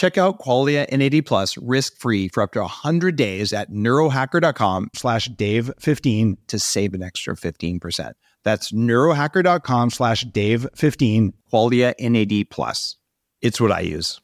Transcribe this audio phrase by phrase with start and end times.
[0.00, 6.38] Check out Qualia NAD plus risk-free for up to 100 days at neurohacker.com slash dave15
[6.46, 8.14] to save an extra 15%.
[8.42, 12.96] That's neurohacker.com slash dave15, Qualia NAD plus.
[13.42, 14.22] It's what I use.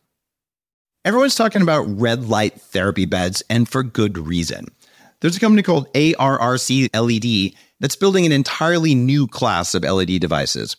[1.04, 4.68] Everyone's talking about red light therapy beds, and for good reason.
[5.20, 10.78] There's a company called ARRC LED that's building an entirely new class of LED devices.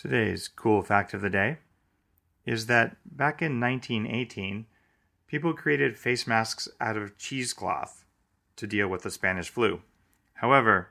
[0.00, 1.58] Today's cool fact of the day
[2.46, 4.64] is that back in 1918,
[5.26, 8.06] people created face masks out of cheesecloth
[8.56, 9.82] to deal with the Spanish flu.
[10.36, 10.88] However,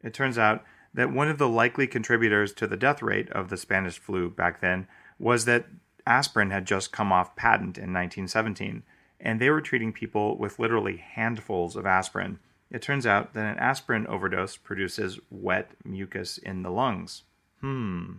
[0.00, 0.62] it turns out
[0.94, 4.60] that one of the likely contributors to the death rate of the Spanish flu back
[4.60, 4.86] then
[5.18, 5.66] was that
[6.06, 8.84] aspirin had just come off patent in 1917,
[9.18, 12.38] and they were treating people with literally handfuls of aspirin.
[12.70, 17.24] It turns out that an aspirin overdose produces wet mucus in the lungs.
[17.60, 18.18] Hmm.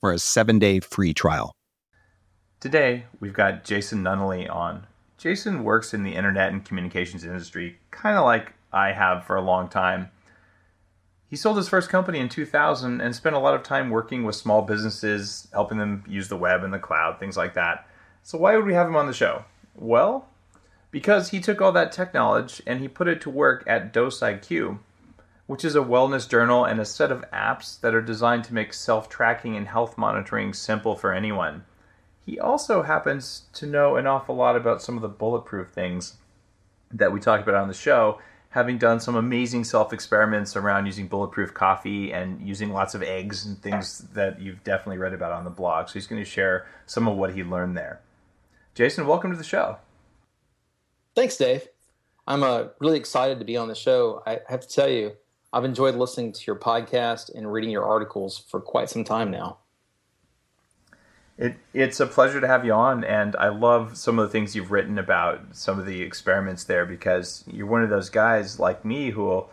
[0.00, 1.52] for a seven day free trial.
[2.60, 4.86] Today, we've got Jason Nunnelley on.
[5.18, 9.42] Jason works in the internet and communications industry, kind of like I have for a
[9.42, 10.10] long time.
[11.28, 14.36] He sold his first company in 2000 and spent a lot of time working with
[14.36, 17.88] small businesses, helping them use the web and the cloud, things like that.
[18.22, 19.44] So, why would we have him on the show?
[19.74, 20.28] Well,
[20.90, 24.78] because he took all that tech knowledge and he put it to work at dosIQ,
[25.46, 28.72] which is a wellness journal and a set of apps that are designed to make
[28.72, 31.64] self tracking and health monitoring simple for anyone.
[32.24, 36.16] He also happens to know an awful lot about some of the bulletproof things
[36.90, 38.20] that we talked about on the show,
[38.50, 43.46] having done some amazing self experiments around using bulletproof coffee and using lots of eggs
[43.46, 45.88] and things that you've definitely read about on the blog.
[45.88, 48.00] So he's going to share some of what he learned there.
[48.74, 49.78] Jason, welcome to the show.
[51.14, 51.68] Thanks, Dave.
[52.26, 54.22] I'm uh, really excited to be on the show.
[54.26, 55.12] I have to tell you,
[55.56, 59.56] I've enjoyed listening to your podcast and reading your articles for quite some time now.
[61.38, 64.54] It, it's a pleasure to have you on, and I love some of the things
[64.54, 68.84] you've written about some of the experiments there because you're one of those guys like
[68.84, 69.50] me who will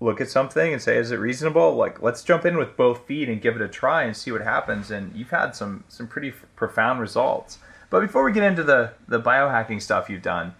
[0.00, 3.28] look at something and say, "Is it reasonable?" Like, let's jump in with both feet
[3.28, 4.90] and give it a try and see what happens.
[4.90, 7.58] And you've had some some pretty f- profound results.
[7.90, 10.54] But before we get into the the biohacking stuff you've done,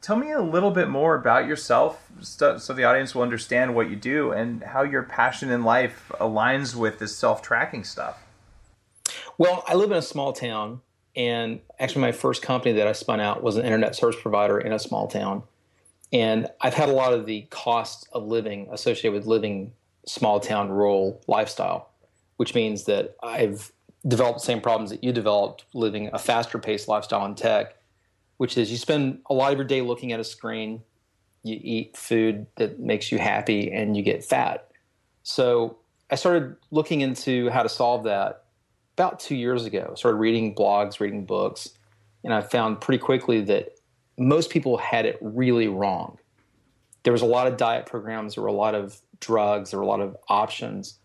[0.00, 3.96] tell me a little bit more about yourself so the audience will understand what you
[3.96, 8.26] do and how your passion in life aligns with this self-tracking stuff
[9.38, 10.80] Well, I live in a small town,
[11.14, 14.72] and actually, my first company that I spun out was an internet service provider in
[14.72, 15.42] a small town.
[16.12, 19.72] And I've had a lot of the costs of living associated with living
[20.06, 21.90] small town rural lifestyle,
[22.36, 23.72] which means that I've
[24.06, 27.76] developed the same problems that you developed living a faster paced lifestyle in tech,
[28.36, 30.82] which is you spend a lot of your day looking at a screen,
[31.42, 34.68] you eat food that makes you happy, and you get fat.
[35.22, 35.78] So
[36.10, 38.44] I started looking into how to solve that
[38.96, 39.90] about two years ago.
[39.92, 41.70] I started reading blogs, reading books,
[42.24, 43.76] and I found pretty quickly that
[44.18, 46.18] most people had it really wrong.
[47.02, 49.84] There was a lot of diet programs, there were a lot of drugs, there were
[49.84, 50.98] a lot of options.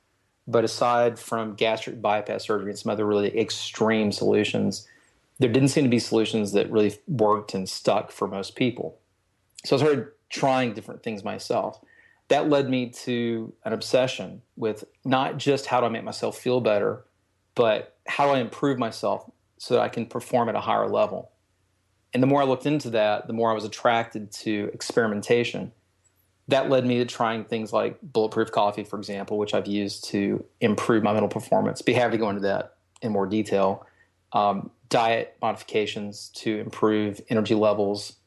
[0.48, 4.88] But aside from gastric bypass surgery and some other really extreme solutions,
[5.42, 9.00] there didn't seem to be solutions that really worked and stuck for most people.
[9.66, 11.82] So I started trying different things myself.
[12.28, 16.62] That led me to an obsession with not just how do I make myself feel
[16.62, 17.06] better,
[17.56, 21.32] but how do I improve myself so that I can perform at a higher level?
[22.14, 25.72] And the more I looked into that, the more I was attracted to experimentation.
[26.50, 30.46] That led me to trying things like bulletproof coffee, for example, which I've used to
[30.60, 31.82] improve my mental performance.
[31.82, 33.88] Be happy to go into that in more detail.
[34.34, 38.18] Um, diet modifications to improve energy levels.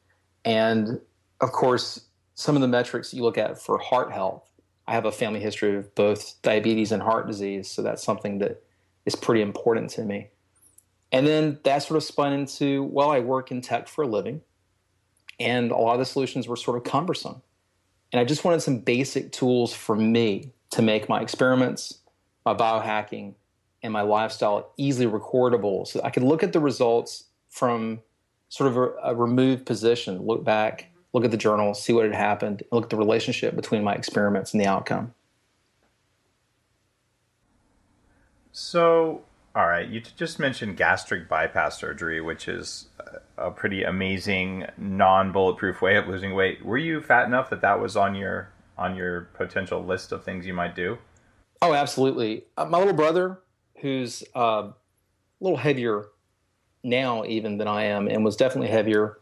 [0.43, 0.99] And
[1.39, 2.01] of course,
[2.33, 4.51] some of the metrics you look at for heart health.
[4.87, 8.61] I have a family history of both diabetes and heart disease, so that's something that
[9.05, 10.27] is pretty important to me.
[11.11, 14.41] And then that sort of spun into, well, I work in tech for a living,
[15.39, 17.41] and a lot of the solutions were sort of cumbersome.
[18.11, 21.99] And I just wanted some basic tools for me to make my experiments,
[22.45, 23.35] my biohacking,
[23.85, 28.01] and my lifestyle easily recordable so I could look at the results from
[28.49, 32.13] sort of a, a removed position, look back, look at the journal, see what had
[32.13, 35.13] happened, look at the relationship between my experiments and the outcome.
[38.51, 39.23] So,
[39.55, 42.87] all right, you just mentioned gastric bypass surgery, which is
[43.37, 46.65] a pretty amazing non-bulletproof way of losing weight.
[46.65, 50.45] Were you fat enough that that was on your on your potential list of things
[50.45, 50.97] you might do?
[51.61, 52.43] Oh, absolutely.
[52.57, 53.39] Uh, my little brother,
[53.85, 54.73] who's uh, a
[55.39, 56.05] little heavier
[56.83, 59.19] now even than I am, and was definitely heavier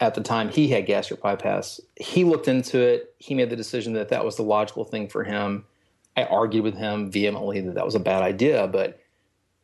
[0.00, 1.80] at the time he had gastric bypass.
[1.96, 3.14] He looked into it.
[3.18, 5.64] He made the decision that that was the logical thing for him
[6.18, 8.98] I argued with him vehemently that that was a bad idea, but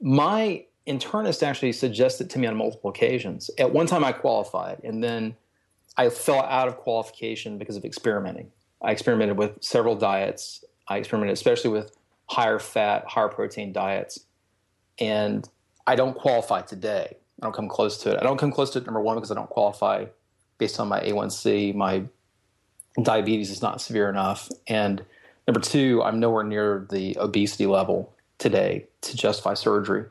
[0.01, 3.51] my internist actually suggested to me on multiple occasions.
[3.59, 5.35] At one time, I qualified, and then
[5.97, 8.53] I fell out of qualification because of experimenting.
[8.81, 10.65] I experimented with several diets.
[10.87, 11.91] I experimented especially with
[12.27, 14.21] higher fat, higher protein diets,
[14.99, 15.49] and
[15.87, 17.17] I don't qualify today.
[17.41, 18.19] I don't come close to it.
[18.19, 20.07] I don't come close to it, number one, because I don't qualify
[20.59, 21.75] based on my A1C.
[21.75, 22.05] My
[23.03, 24.49] diabetes is not severe enough.
[24.69, 25.05] And
[25.47, 30.07] Number two, I'm nowhere near the obesity level today to justify surgery.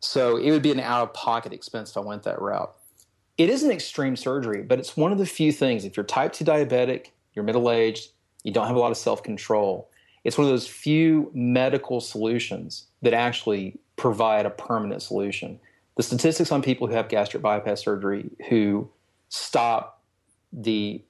[0.00, 2.72] So it would be an out of pocket expense if I went that route.
[3.36, 5.84] It is an extreme surgery, but it's one of the few things.
[5.84, 8.10] If you're type 2 diabetic, you're middle aged,
[8.44, 9.90] you don't have a lot of self control,
[10.26, 15.60] it's one of those few medical solutions that actually provide a permanent solution.
[15.96, 18.90] The statistics on people who have gastric bypass surgery who
[19.28, 20.02] stop
[20.52, 21.00] the,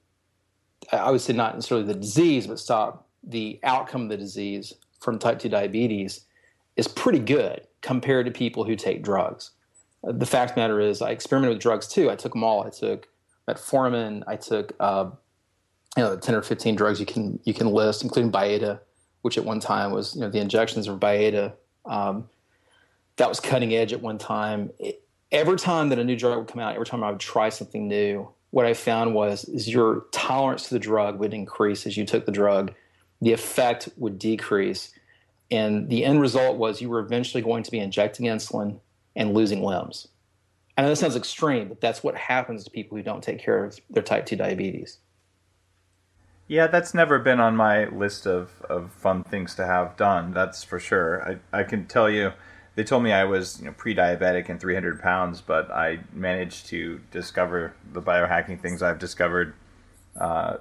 [0.91, 5.17] I would say not necessarily the disease, but stop the outcome of the disease from
[5.17, 6.25] type 2 diabetes
[6.75, 9.49] is pretty good compared to people who take drugs.
[10.03, 12.11] The fact the matter is, I experimented with drugs too.
[12.11, 12.63] I took them all.
[12.63, 13.07] I took
[13.49, 14.21] metformin.
[14.27, 15.09] I took uh,
[15.97, 18.79] you know, 10 or 15 drugs you can you can list, including Byetta,
[19.21, 21.53] which at one time was you know the injections of Byetta.
[21.85, 22.29] Um,
[23.17, 24.71] that was cutting edge at one time.
[24.79, 27.49] It, every time that a new drug would come out, every time I would try
[27.49, 31.97] something new, what I found was is your tolerance to the drug would increase as
[31.97, 32.73] you took the drug
[33.21, 34.93] the effect would decrease.
[35.49, 38.79] And the end result was you were eventually going to be injecting insulin
[39.15, 40.07] and losing limbs.
[40.77, 43.65] I know that sounds extreme, but that's what happens to people who don't take care
[43.65, 44.99] of their type 2 diabetes.
[46.47, 50.63] Yeah, that's never been on my list of, of fun things to have done, that's
[50.63, 51.39] for sure.
[51.53, 52.31] I, I can tell you,
[52.75, 56.67] they told me I was you know, pre diabetic and 300 pounds, but I managed
[56.67, 59.55] to discover the biohacking things I've discovered
[60.19, 60.57] uh,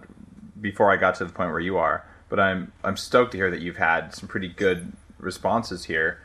[0.60, 3.50] before I got to the point where you are but I'm I'm stoked to hear
[3.50, 6.20] that you've had some pretty good responses here.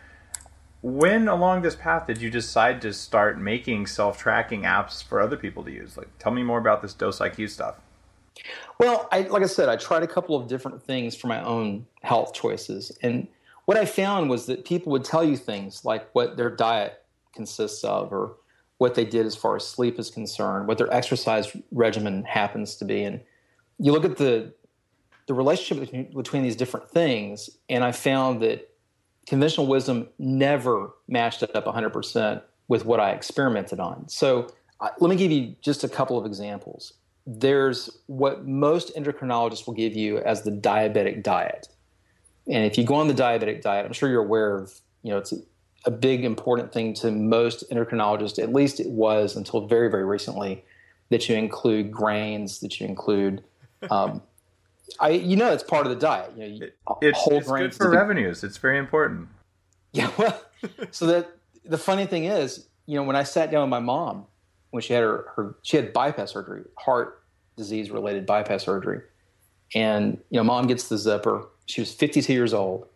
[0.82, 5.64] When along this path did you decide to start making self-tracking apps for other people
[5.64, 5.96] to use?
[5.96, 7.76] Like, tell me more about this dosIQ stuff.
[8.80, 11.86] Well, I, like I said, I tried a couple of different things for my own
[12.02, 13.28] health choices, and
[13.66, 17.84] what I found was that people would tell you things like what their diet consists
[17.84, 18.36] of, or
[18.80, 22.86] what they did as far as sleep is concerned, what their exercise regimen happens to
[22.86, 23.22] be, and
[23.78, 24.54] you look at the
[25.28, 28.70] the relationship between, between these different things, and I found that
[29.28, 34.10] conventional wisdom never matched up 100% with what I experimented on.
[34.10, 34.48] So
[35.00, 36.94] let me give you just a couple of examples.
[37.26, 41.68] There's what most endocrinologists will give you as the diabetic diet.
[42.48, 44.74] And if you go on the diabetic diet, I'm sure you're aware of,
[45.04, 45.34] you know, it's
[45.86, 50.64] a, big important thing to most endocrinologists, at least it was until very, very recently,
[51.10, 53.44] that you include grains, that you include
[53.90, 54.22] um,
[55.00, 56.32] I you know it's part of the diet.
[56.36, 58.44] You know, you, it's, whole it's good for revenues.
[58.44, 59.30] It's very important.
[59.94, 60.42] Yeah, well,
[60.92, 61.32] so that
[61.66, 64.26] the funny thing is, you know, when I sat down with my mom
[64.72, 67.24] when she had her, her she had bypass surgery, heart
[67.56, 69.02] disease related bypass surgery,
[69.76, 71.48] and you know, mom gets the zipper.
[71.68, 72.88] She was 52 years old,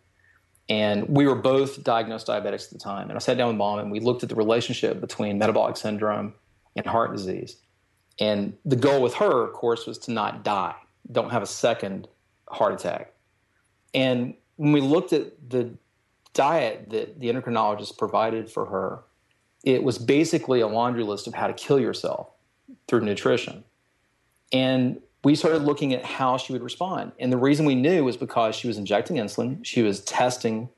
[0.68, 3.08] and we were both diagnosed diabetics at the time.
[3.08, 6.34] And I sat down with mom and we looked at the relationship between metabolic syndrome
[6.74, 7.56] and heart disease.
[8.18, 10.74] And the goal with her, of course, was to not die
[11.10, 12.08] don't have a second
[12.48, 13.12] heart attack.
[13.94, 15.70] And when we looked at the
[16.34, 19.04] diet that the endocrinologist provided for her,
[19.66, 22.28] it was basically a laundry list of how to kill yourself
[22.86, 23.64] through nutrition.
[24.52, 27.10] And we started looking at how she would respond.
[27.18, 30.68] And the reason we knew was because she was injecting insulin, she was testing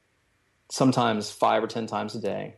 [0.70, 2.54] sometimes five or 10 times a day.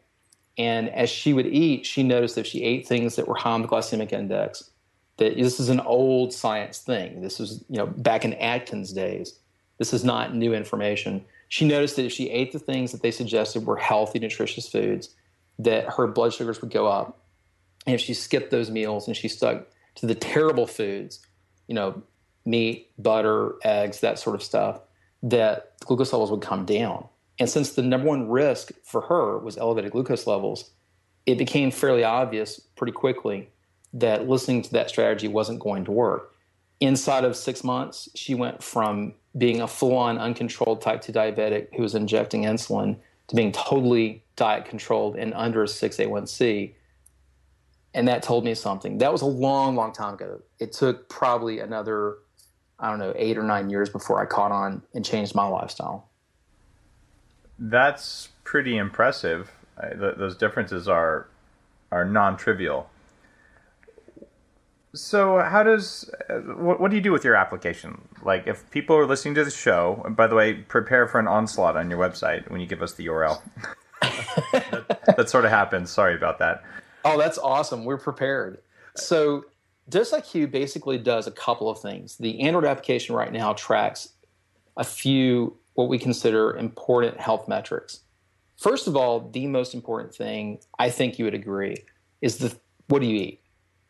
[0.57, 3.63] And as she would eat, she noticed if she ate things that were high on
[3.63, 4.71] the glycemic index,
[5.17, 7.23] that this is an old science thing.
[7.23, 9.35] This was, you know, back in Atkins days.
[9.79, 11.25] This is not new information.
[11.49, 15.11] She noticed that if she ate the things that they suggested were healthy, nutritious foods,
[15.65, 17.19] that her blood sugars would go up.
[17.87, 21.21] And if she skipped those meals and she stuck to the terrible foods,
[21.67, 22.03] you know,
[22.45, 24.81] meat, butter, eggs, that sort of stuff,
[25.23, 27.07] that glucose levels would come down.
[27.39, 30.71] And since the number one risk for her was elevated glucose levels,
[31.27, 33.51] it became fairly obvious pretty quickly
[33.93, 36.35] that listening to that strategy wasn't going to work.
[36.81, 41.75] Inside of six months, she went from being a full on uncontrolled type 2 diabetic
[41.75, 42.97] who was injecting insulin
[43.31, 46.73] to being totally diet controlled and under a 6A1C.
[47.95, 48.99] And that told me something.
[48.99, 50.43] That was a long, long time ago.
[50.59, 52.17] It took probably another,
[52.81, 56.09] I don't know, eight or nine years before I caught on and changed my lifestyle.
[57.57, 59.53] That's pretty impressive.
[59.95, 61.29] those differences are
[61.93, 62.89] are non-trivial.
[64.93, 68.09] So, how does uh, what, what do you do with your application?
[68.23, 71.77] Like, if people are listening to the show, by the way, prepare for an onslaught
[71.77, 73.41] on your website when you give us the URL.
[74.53, 75.91] that, that, sort of happens.
[75.91, 76.65] Sorry about that.
[77.05, 77.85] Oh, that's awesome.
[77.85, 78.63] We're prepared.
[78.97, 79.45] So,
[79.89, 82.17] dosIQ basically does a couple of things.
[82.17, 84.15] The Android application right now tracks
[84.77, 88.01] a few what we consider important health metrics.
[88.57, 91.77] First of all, the most important thing I think you would agree
[92.21, 92.55] is the
[92.89, 93.41] what do you eat?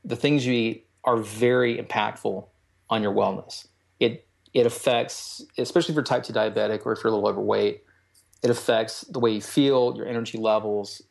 [0.05, 2.47] The things you eat are very impactful
[2.89, 3.67] on your wellness.
[3.99, 7.85] It it affects, especially if you're type 2 diabetic or if you're a little overweight,
[8.43, 11.03] it affects the way you feel, your energy levels.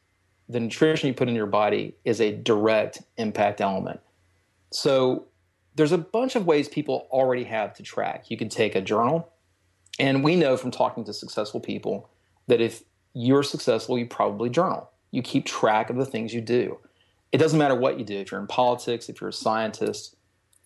[0.50, 4.02] The nutrition you put in your body is a direct impact element.
[4.72, 5.28] So
[5.76, 8.30] there's a bunch of ways people already have to track.
[8.30, 9.32] You can take a journal,
[10.00, 12.10] and we know from talking to successful people
[12.48, 14.90] that if you're successful, you probably journal.
[15.12, 16.78] You keep track of the things you do
[17.32, 18.18] it doesn't matter what you do.
[18.18, 20.16] If you're in politics, if you're a scientist,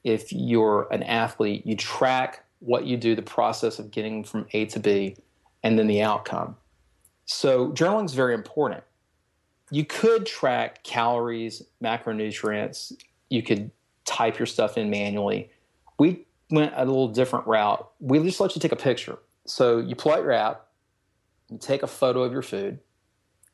[0.04, 4.66] if you're an athlete, you track what you do, the process of getting from A
[4.66, 5.18] to B,
[5.64, 6.56] and then the outcome.
[7.26, 8.84] So journaling is very important.
[9.72, 12.94] You could track calories, macronutrients.
[13.30, 13.72] You could
[14.06, 15.50] type your stuff in manually.
[15.98, 17.90] We went a little different route.
[18.00, 19.18] We just let you take a picture.
[19.46, 20.68] So you pull out your app,
[21.50, 22.80] you take a photo of your food,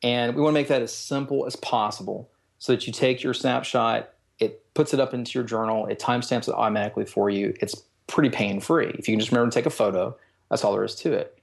[0.02, 3.34] and we want to make that as simple as possible so that you take your
[3.34, 7.54] snapshot, it puts it up into your journal, it timestamps it automatically for you.
[7.60, 8.94] It's pretty pain free.
[8.98, 10.16] If you can just remember to take a photo,
[10.48, 11.38] that's all there is to it.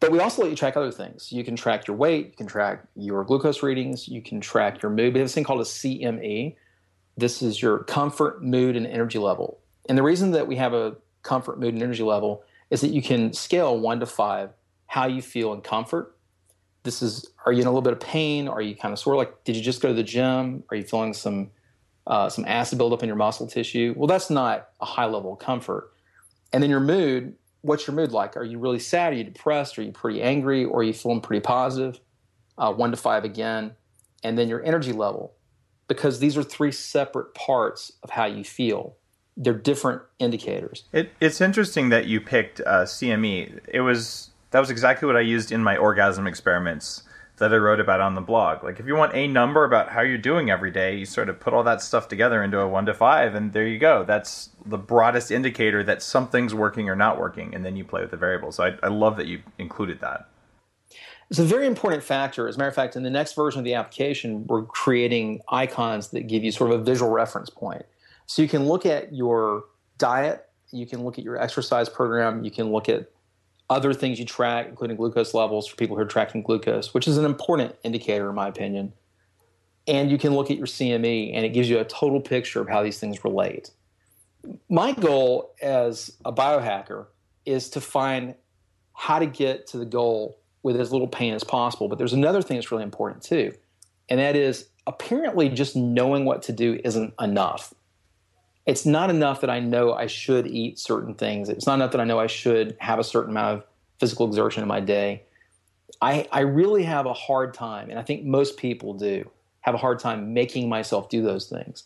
[0.00, 1.32] But we also let you track other things.
[1.32, 4.90] You can track your weight, you can track your glucose readings, you can track your
[4.90, 5.14] mood.
[5.14, 6.56] We have this thing called a CME.
[7.16, 9.58] This is your comfort, mood, and energy level.
[9.88, 13.00] And the reason that we have a comfort, mood, and energy level is that you
[13.00, 14.50] can scale one to five
[14.86, 16.15] how you feel in comfort,
[16.86, 18.48] this is are you in a little bit of pain?
[18.48, 19.16] Are you kind of sore?
[19.16, 20.64] Like did you just go to the gym?
[20.70, 21.50] Are you feeling some
[22.06, 23.92] uh, some acid buildup in your muscle tissue?
[23.96, 25.92] Well that's not a high level of comfort.
[26.52, 28.36] And then your mood what's your mood like?
[28.36, 29.12] Are you really sad?
[29.12, 29.78] Are you depressed?
[29.78, 30.64] Are you pretty angry?
[30.64, 32.00] Or are you feeling pretty positive?
[32.56, 33.72] Uh, one to five again.
[34.22, 35.34] And then your energy level
[35.88, 38.96] because these are three separate parts of how you feel.
[39.36, 40.84] They're different indicators.
[40.92, 45.20] It, it's interesting that you picked uh, cme it was that was exactly what I
[45.20, 47.02] used in my orgasm experiments
[47.36, 48.64] that I wrote about on the blog.
[48.64, 51.38] Like, if you want a number about how you're doing every day, you sort of
[51.38, 54.02] put all that stuff together into a one to five, and there you go.
[54.02, 58.12] That's the broadest indicator that something's working or not working, and then you play with
[58.12, 58.56] the variables.
[58.56, 60.26] So I, I love that you included that.
[61.28, 62.48] It's a very important factor.
[62.48, 66.08] As a matter of fact, in the next version of the application, we're creating icons
[66.12, 67.84] that give you sort of a visual reference point.
[68.24, 69.64] So you can look at your
[69.98, 73.10] diet, you can look at your exercise program, you can look at
[73.68, 77.18] other things you track, including glucose levels for people who are tracking glucose, which is
[77.18, 78.92] an important indicator, in my opinion.
[79.88, 82.68] And you can look at your CME, and it gives you a total picture of
[82.68, 83.70] how these things relate.
[84.68, 87.06] My goal as a biohacker
[87.44, 88.34] is to find
[88.94, 91.88] how to get to the goal with as little pain as possible.
[91.88, 93.52] But there's another thing that's really important too,
[94.08, 97.74] and that is apparently just knowing what to do isn't enough.
[98.66, 101.48] It's not enough that I know I should eat certain things.
[101.48, 103.64] It's not enough that I know I should have a certain amount of
[104.00, 105.22] physical exertion in my day.
[106.02, 109.30] I, I really have a hard time, and I think most people do
[109.60, 111.84] have a hard time making myself do those things.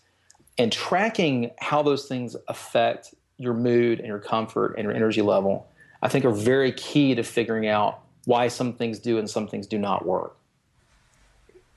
[0.58, 5.66] And tracking how those things affect your mood and your comfort and your energy level,
[6.02, 9.66] I think are very key to figuring out why some things do and some things
[9.66, 10.36] do not work.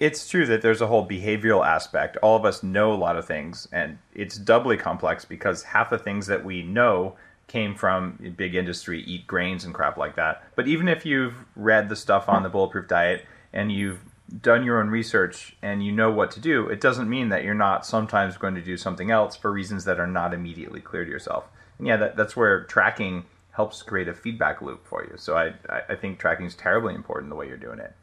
[0.04, 2.18] It's true that there's a whole behavioral aspect.
[2.18, 5.98] All of us know a lot of things, and it's doubly complex because half the
[5.98, 7.16] things that we know
[7.48, 10.44] came from big industry, eat grains and crap like that.
[10.58, 14.02] But even if you've read the stuff on the Bulletproof Diet and you've
[14.42, 17.54] done your own research and you know what to do, it doesn't mean that you're
[17.54, 21.12] not sometimes going to do something else for reasons that are not immediately clear to
[21.12, 21.46] yourself.
[21.78, 25.14] And yeah, that, that's where tracking helps create a feedback loop for you.
[25.16, 25.54] So I,
[25.88, 27.94] I think tracking is terribly important the way you're doing it.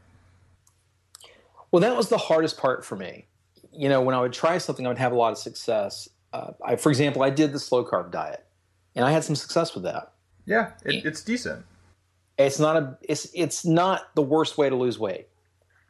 [1.73, 3.27] Well, that was the hardest part for me.
[3.73, 6.09] You know, when I would try something, I would have a lot of success.
[6.33, 8.45] Uh, I, for example, I did the slow carb diet,
[8.95, 10.13] and I had some success with that.
[10.47, 11.65] Yeah, it, it's decent.
[12.39, 15.29] It's not a it's it's not the worst way to lose weight.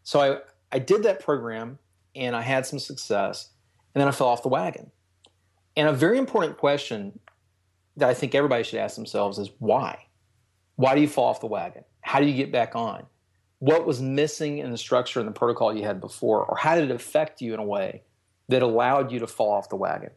[0.02, 0.38] So I
[0.76, 1.78] I did that program,
[2.14, 3.50] and I had some success,
[3.94, 4.90] and then I fell off the wagon.
[5.76, 7.18] And a very important question
[7.96, 10.06] that I think everybody should ask themselves is why?
[10.76, 11.84] Why do you fall off the wagon?
[12.00, 13.06] How do you get back on?
[13.60, 16.44] What was missing in the structure and the protocol you had before?
[16.44, 18.02] Or how did it affect you in a way
[18.48, 20.10] that allowed you to fall off the wagon?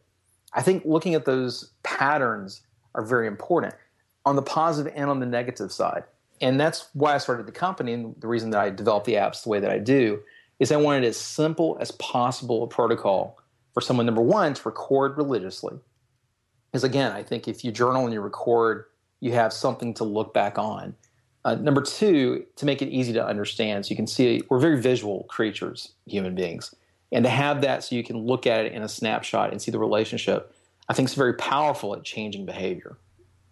[0.52, 2.62] I think looking at those patterns
[2.94, 3.74] are very important
[4.24, 6.04] on the positive and on the negative side.
[6.40, 7.92] And that's why I started the company.
[7.92, 10.20] And the reason that I developed the apps the way that I do
[10.58, 13.38] is I wanted as simple as possible a protocol
[13.72, 15.78] for someone, number one, to record religiously
[16.74, 18.86] because again, I think if you journal and you record,
[19.20, 20.96] you have something to look back on.
[21.44, 24.80] Uh, number two, to make it easy to understand, so you can see we're very
[24.80, 26.74] visual creatures, human beings,
[27.12, 29.70] and to have that so you can look at it in a snapshot and see
[29.70, 30.54] the relationship,
[30.88, 32.96] I think is very powerful at changing behavior.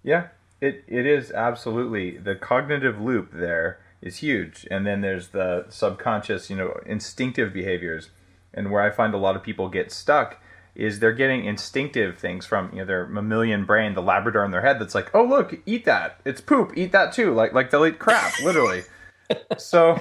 [0.03, 0.29] Yeah,
[0.61, 2.17] it it is absolutely.
[2.17, 8.11] The cognitive loop there is huge, and then there's the subconscious, you know, instinctive behaviors,
[8.55, 10.42] and where I find a lot of people get stuck
[10.75, 14.63] is they're getting instinctive things from you know their mammalian brain, the Labrador in their
[14.63, 17.87] head that's like, oh look, eat that, it's poop, eat that too, like like they'll
[17.87, 18.83] eat crap, literally.
[19.59, 20.01] so,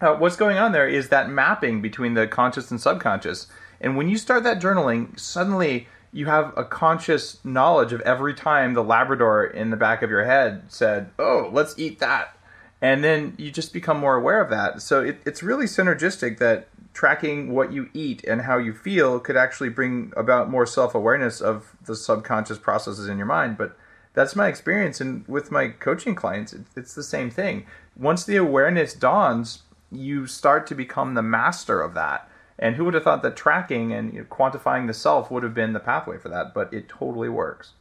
[0.00, 3.48] uh, what's going on there is that mapping between the conscious and subconscious,
[3.80, 8.72] and when you start that journaling, suddenly you have a conscious knowledge of every time
[8.72, 12.38] the Labrador in the back of your head said, oh, let's eat that.
[12.80, 14.80] And then you just become more aware of that.
[14.80, 19.36] So it, it's really synergistic that tracking what you eat and how you feel could
[19.36, 23.76] actually bring about more self-awareness of the subconscious processes in your mind but
[24.14, 27.66] that's my experience and with my coaching clients it's the same thing.
[27.96, 32.28] Once the awareness dawns you start to become the master of that
[32.58, 35.80] and who would have thought that tracking and quantifying the self would have been the
[35.80, 37.72] pathway for that but it totally works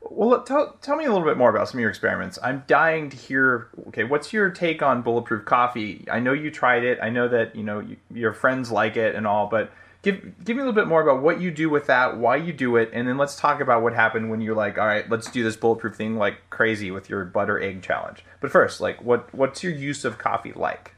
[0.00, 2.38] well, tell, tell me a little bit more about some of your experiments.
[2.42, 3.68] I'm dying to hear.
[3.88, 6.04] Okay, what's your take on bulletproof coffee?
[6.10, 6.98] I know you tried it.
[7.02, 10.56] I know that you know you, your friends like it and all, but give give
[10.56, 12.90] me a little bit more about what you do with that, why you do it,
[12.92, 15.56] and then let's talk about what happened when you're like, all right, let's do this
[15.56, 18.24] bulletproof thing like crazy with your butter egg challenge.
[18.40, 20.94] But first, like, what what's your use of coffee like?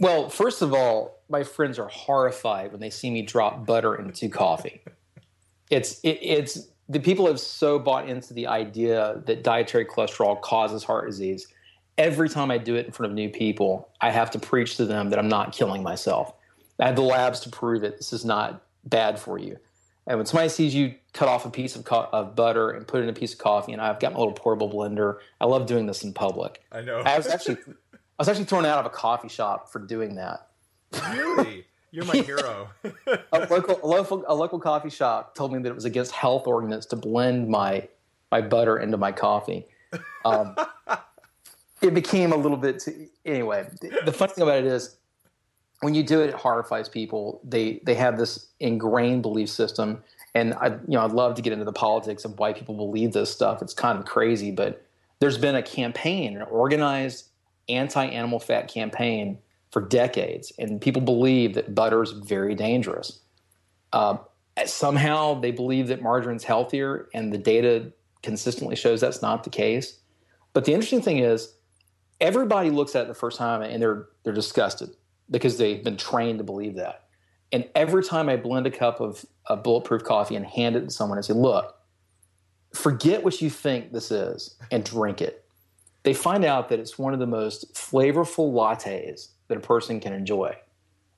[0.00, 4.28] Well, first of all, my friends are horrified when they see me drop butter into
[4.28, 4.82] coffee.
[5.70, 10.84] It's it, it's the people have so bought into the idea that dietary cholesterol causes
[10.84, 11.46] heart disease.
[11.98, 14.86] Every time I do it in front of new people, I have to preach to
[14.86, 16.32] them that I'm not killing myself.
[16.80, 17.96] I have the labs to prove it.
[17.96, 19.58] This is not bad for you.
[20.06, 23.00] And when somebody sees you cut off a piece of, co- of butter and put
[23.00, 25.66] it in a piece of coffee, and I've got my little portable blender, I love
[25.66, 26.62] doing this in public.
[26.72, 27.00] I know.
[27.00, 27.58] I was actually,
[27.92, 30.48] I was actually thrown out of a coffee shop for doing that.
[31.12, 31.66] Really?
[31.90, 32.68] You're my hero.
[33.32, 36.46] a local, a local, a local coffee shop told me that it was against health
[36.46, 37.88] ordinance to blend my
[38.30, 39.66] my butter into my coffee.
[40.24, 40.54] Um,
[41.82, 43.66] it became a little bit too, anyway.
[44.04, 44.96] The funny thing about it is,
[45.80, 47.40] when you do it, it horrifies people.
[47.44, 50.02] They they have this ingrained belief system,
[50.34, 53.12] and I you know I'd love to get into the politics of why people believe
[53.12, 53.62] this stuff.
[53.62, 54.84] It's kind of crazy, but
[55.20, 57.28] there's been a campaign, an organized
[57.68, 59.38] anti-animal fat campaign
[59.70, 63.20] for decades, and people believe that butter is very dangerous.
[63.92, 64.16] Uh,
[64.66, 69.98] somehow they believe that margarine's healthier, and the data consistently shows that's not the case.
[70.52, 71.54] But the interesting thing is,
[72.20, 74.90] everybody looks at it the first time and they're they're disgusted
[75.30, 77.04] because they've been trained to believe that.
[77.52, 80.90] And every time I blend a cup of, of bulletproof coffee and hand it to
[80.90, 81.74] someone and say, "Look,
[82.74, 85.44] forget what you think this is and drink it,"
[86.02, 90.12] they find out that it's one of the most flavorful lattes that a person can
[90.12, 90.56] enjoy.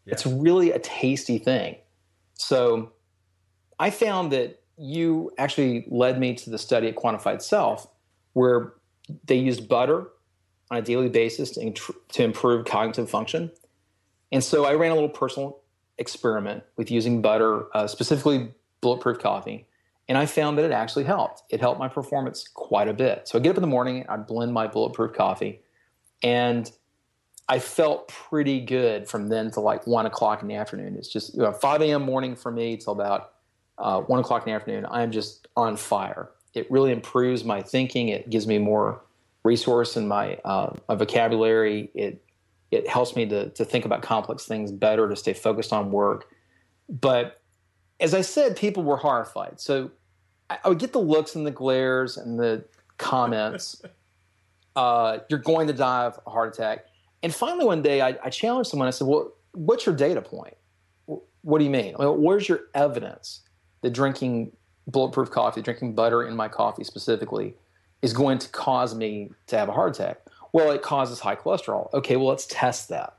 [0.06, 0.12] Yeah.
[0.14, 1.76] It's really a tasty thing.
[2.34, 2.92] So
[3.78, 7.86] I found that you actually led me to the study at Quantified Self,
[8.32, 8.74] where
[9.24, 10.08] they used butter
[10.70, 11.72] on a daily basis to,
[12.12, 13.50] to improve cognitive function.
[14.32, 15.60] And so I ran a little personal
[15.98, 19.66] experiment with using butter, uh, specifically bulletproof coffee,
[20.08, 21.42] and I found that it actually helped.
[21.50, 23.28] It helped my performance quite a bit.
[23.28, 25.60] So I get up in the morning, I blend my bulletproof coffee,
[26.22, 26.70] and
[27.50, 30.94] I felt pretty good from then to like one o'clock in the afternoon.
[30.94, 32.02] It's just you know, 5 a.m.
[32.02, 33.32] morning for me till about
[33.76, 34.86] uh, one o'clock in the afternoon.
[34.86, 36.30] I am just on fire.
[36.54, 38.08] It really improves my thinking.
[38.08, 39.02] It gives me more
[39.42, 41.90] resource in my, uh, my vocabulary.
[41.92, 42.24] It
[42.70, 46.28] it helps me to to think about complex things better, to stay focused on work.
[46.88, 47.40] But
[47.98, 49.58] as I said, people were horrified.
[49.58, 49.90] So
[50.48, 52.64] I, I would get the looks and the glares and the
[52.96, 53.82] comments.
[54.76, 56.86] uh, you're going to die of a heart attack
[57.22, 58.88] and finally, one day, I, I challenged someone.
[58.88, 60.56] I said, "Well, what's your data point?
[61.42, 61.94] What do you mean?
[61.98, 63.40] Well, where's your evidence
[63.82, 64.52] that drinking
[64.86, 67.54] bulletproof coffee, drinking butter in my coffee specifically,
[68.02, 70.20] is going to cause me to have a heart attack?"
[70.52, 71.92] Well, it causes high cholesterol.
[71.94, 73.16] Okay, well, let's test that.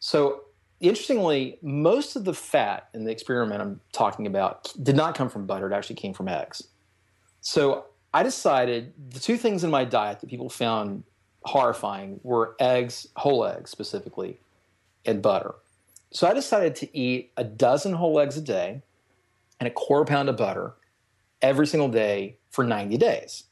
[0.00, 0.40] So,
[0.80, 5.46] interestingly, most of the fat in the experiment I'm talking about did not come from
[5.46, 5.70] butter.
[5.70, 6.62] It actually came from eggs.
[7.40, 11.04] So, I decided the two things in my diet that people found
[11.42, 14.38] horrifying were eggs, whole eggs specifically,
[15.04, 15.54] and butter.
[16.12, 18.82] So I decided to eat a dozen whole eggs a day
[19.58, 20.74] and a quarter pound of butter
[21.40, 23.44] every single day for 90 days.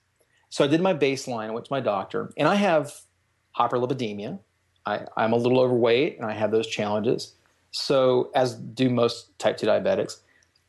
[0.51, 2.93] So I did my baseline, I went to my doctor, and I have
[3.57, 4.39] hyperlipidemia.
[4.87, 7.35] I, I'm a little overweight and I have those challenges.
[7.71, 10.21] So, as do most type 2 diabetics.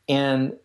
[0.08, 0.56] And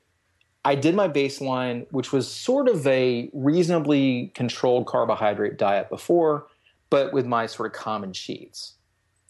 [0.66, 6.48] I did my baseline, which was sort of a reasonably controlled carbohydrate diet before,
[6.90, 8.74] but with my sort of common sheets,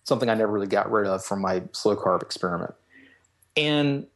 [0.05, 2.73] something I never really got rid of from my slow carb experiment.
[3.57, 4.07] And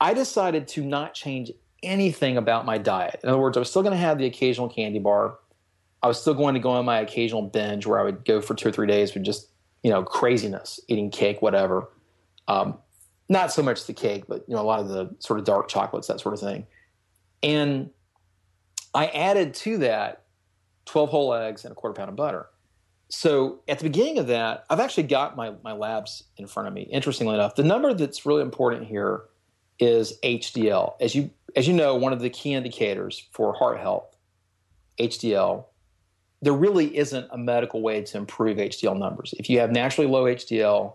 [0.00, 1.50] I decided to not change
[1.82, 3.18] anything about my diet.
[3.24, 5.38] In other words, I was still going to have the occasional candy bar.
[6.00, 8.54] I was still going to go on my occasional binge where I would go for
[8.54, 9.48] two or three days with just,
[9.82, 11.88] you know, craziness, eating cake, whatever.
[12.46, 12.78] Um,
[13.32, 15.68] not so much the cake, but you know, a lot of the sort of dark
[15.68, 16.66] chocolates, that sort of thing.
[17.42, 17.90] And
[18.94, 20.24] I added to that
[20.86, 22.46] 12 whole eggs and a quarter pound of butter.
[23.08, 26.74] So at the beginning of that, I've actually got my, my labs in front of
[26.74, 26.82] me.
[26.82, 29.24] Interestingly enough, the number that's really important here
[29.78, 30.94] is HDL.
[31.00, 34.16] As you as you know, one of the key indicators for heart health,
[34.98, 35.66] HDL,
[36.40, 39.34] there really isn't a medical way to improve HDL numbers.
[39.38, 40.94] If you have naturally low HDL,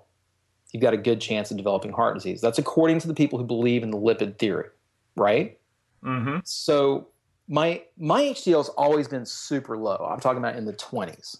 [0.77, 2.39] you've got a good chance of developing heart disease.
[2.39, 4.69] That's according to the people who believe in the lipid theory,
[5.15, 5.57] right?
[6.03, 6.37] Mm-hmm.
[6.43, 7.07] So
[7.47, 10.07] my my HDL has always been super low.
[10.11, 11.37] I'm talking about in the 20s.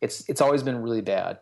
[0.00, 1.38] It's it's always been really bad.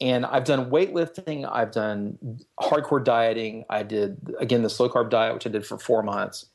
[0.00, 1.48] And I've done weightlifting.
[1.50, 2.18] I've done
[2.60, 3.64] hardcore dieting.
[3.70, 6.46] I did again the slow carb diet, which I did for four months.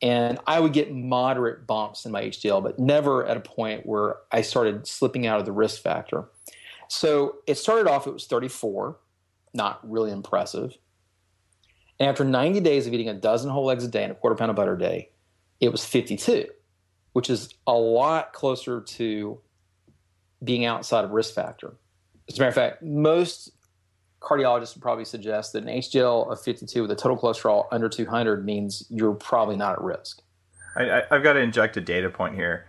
[0.00, 4.16] And I would get moderate bumps in my HDL, but never at a point where
[4.32, 6.26] I started slipping out of the risk factor.
[6.88, 8.96] So it started off, it was 34
[9.56, 10.76] not really impressive.
[11.98, 14.36] And after 90 days of eating a dozen whole eggs a day and a quarter
[14.36, 15.10] pound of butter a day,
[15.60, 16.46] it was 52,
[17.14, 19.40] which is a lot closer to
[20.44, 21.74] being outside of risk factor.
[22.28, 23.52] As a matter of fact, most
[24.20, 28.44] cardiologists would probably suggest that an HDL of 52 with a total cholesterol under 200
[28.44, 30.20] means you're probably not at risk.
[30.76, 32.66] I, have got to inject a data point here.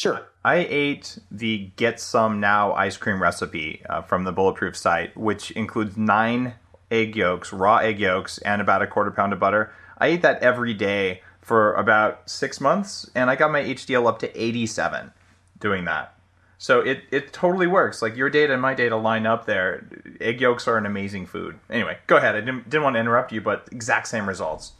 [0.00, 0.26] Sure.
[0.42, 5.50] I ate the Get Some Now ice cream recipe uh, from the Bulletproof site, which
[5.50, 6.54] includes nine
[6.90, 9.74] egg yolks, raw egg yolks, and about a quarter pound of butter.
[9.98, 14.18] I ate that every day for about six months, and I got my HDL up
[14.20, 15.12] to 87
[15.58, 16.14] doing that.
[16.56, 18.00] So it, it totally works.
[18.00, 19.86] Like your data and my data line up there.
[20.18, 21.58] Egg yolks are an amazing food.
[21.68, 22.36] Anyway, go ahead.
[22.36, 24.72] I didn't, didn't want to interrupt you, but exact same results.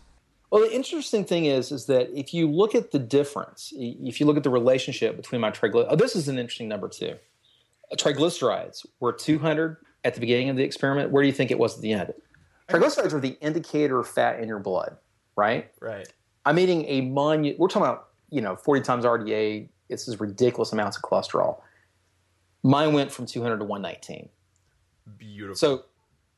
[0.50, 4.26] Well, the interesting thing is, is that if you look at the difference, if you
[4.26, 7.16] look at the relationship between my triglycerides, oh, this is an interesting number too.
[7.96, 11.10] Triglycerides were 200 at the beginning of the experiment.
[11.10, 12.12] Where do you think it was at the end?
[12.68, 14.96] Triglycerides are the indicator of fat in your blood,
[15.36, 15.70] right?
[15.80, 16.08] Right.
[16.44, 17.58] I'm eating a monument.
[17.58, 19.68] We're talking about you know 40 times RDA.
[19.88, 21.60] It's just ridiculous amounts of cholesterol.
[22.62, 24.28] Mine went from 200 to 119.
[25.18, 25.56] Beautiful.
[25.56, 25.84] So,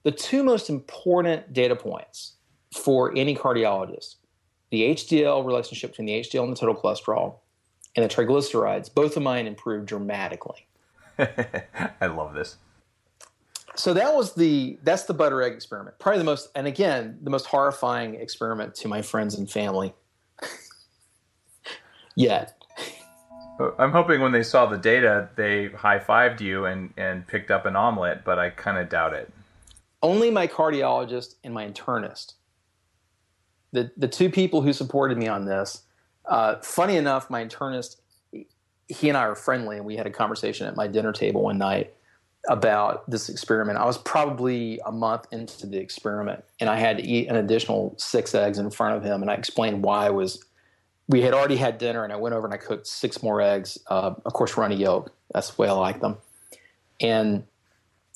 [0.05, 2.35] the two most important data points
[2.73, 4.17] for any cardiologist
[4.73, 7.37] the HDL relationship between the HDL and the total cholesterol
[7.95, 10.67] and the triglycerides, both of mine improved dramatically.
[11.19, 12.57] I love this.
[13.75, 15.99] So that was the that's the butter egg experiment.
[15.99, 19.95] Probably the most and again, the most horrifying experiment to my friends and family
[22.17, 22.63] yet.
[23.61, 27.51] Uh, I'm hoping when they saw the data, they high fived you and, and picked
[27.51, 29.31] up an omelet, but I kind of doubt it.
[30.03, 32.35] Only my cardiologist and my internist,
[33.73, 35.83] the, the two people who supported me on this.
[36.27, 37.97] Uh, funny enough, my internist,
[38.89, 41.59] he and I are friendly, and we had a conversation at my dinner table one
[41.59, 41.95] night
[42.49, 43.79] about this experiment.
[43.79, 47.95] I was probably a month into the experiment, and I had to eat an additional
[47.99, 50.45] six eggs in front of him, and I explained why I was
[51.09, 53.79] we had already had dinner, and I went over and I cooked six more eggs.
[53.89, 55.13] Uh, of course, runny yolk.
[55.33, 56.17] That's the way I like them.
[57.01, 57.45] And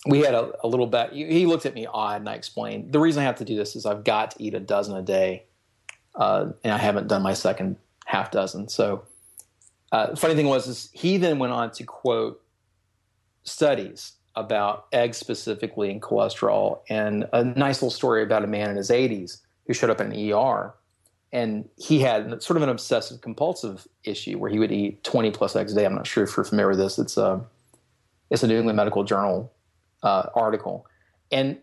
[0.07, 1.13] we had a, a little bet.
[1.13, 3.77] He looked at me odd, and I explained the reason I have to do this
[3.77, 5.45] is I've got to eat a dozen a day,
[6.15, 8.69] uh, and I haven't done my second half dozen.
[8.69, 9.05] So,
[9.93, 12.43] uh, funny thing was, is he then went on to quote
[13.45, 18.77] studies about eggs specifically and cholesterol, and a nice little story about a man in
[18.77, 20.75] his 80s who showed up in an ER
[21.33, 25.57] and he had sort of an obsessive compulsive issue where he would eat 20 plus
[25.57, 25.85] eggs a day.
[25.85, 26.99] I'm not sure if you're familiar with this.
[26.99, 27.45] It's a
[28.31, 29.53] it's a New England Medical Journal
[30.07, 30.87] uh, article,
[31.33, 31.59] and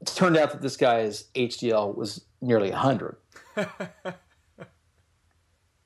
[0.00, 3.16] it turned out that this guy's HDL was nearly 100.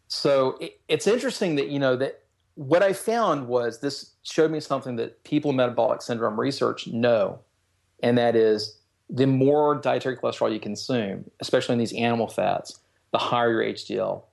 [0.09, 4.61] so it, it's interesting that you know that what I found was this showed me
[4.61, 7.41] something that people in metabolic syndrome research know,
[8.03, 12.79] and that is the more dietary cholesterol you consume, especially in these animal fats,
[13.13, 14.25] the higher your HDL.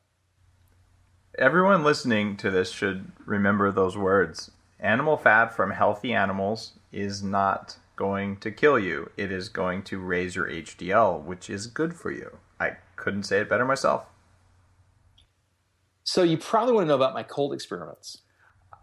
[1.38, 4.52] Everyone listening to this should remember those words.
[4.80, 9.12] Animal fat from healthy animals is not going to kill you.
[9.18, 12.38] It is going to raise your HDL, which is good for you.
[12.60, 14.06] I couldn't say it better myself.
[16.04, 18.22] So you probably want to know about my cold experiments.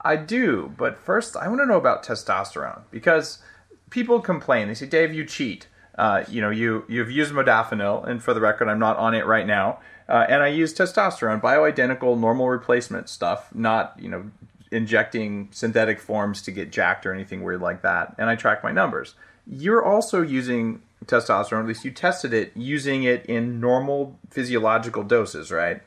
[0.05, 3.43] I do, but first I want to know about testosterone because
[3.91, 4.69] people complain.
[4.69, 5.67] They say, "Dave, you cheat."
[5.99, 9.27] Uh, you know, you you've used modafinil, and for the record, I'm not on it
[9.27, 9.81] right now.
[10.09, 14.31] Uh, and I use testosterone, bioidentical, normal replacement stuff, not you know
[14.71, 18.15] injecting synthetic forms to get jacked or anything weird like that.
[18.19, 19.15] And I track my numbers.
[19.47, 25.53] You're also using testosterone, at least you tested it using it in normal physiological doses,
[25.53, 25.83] right?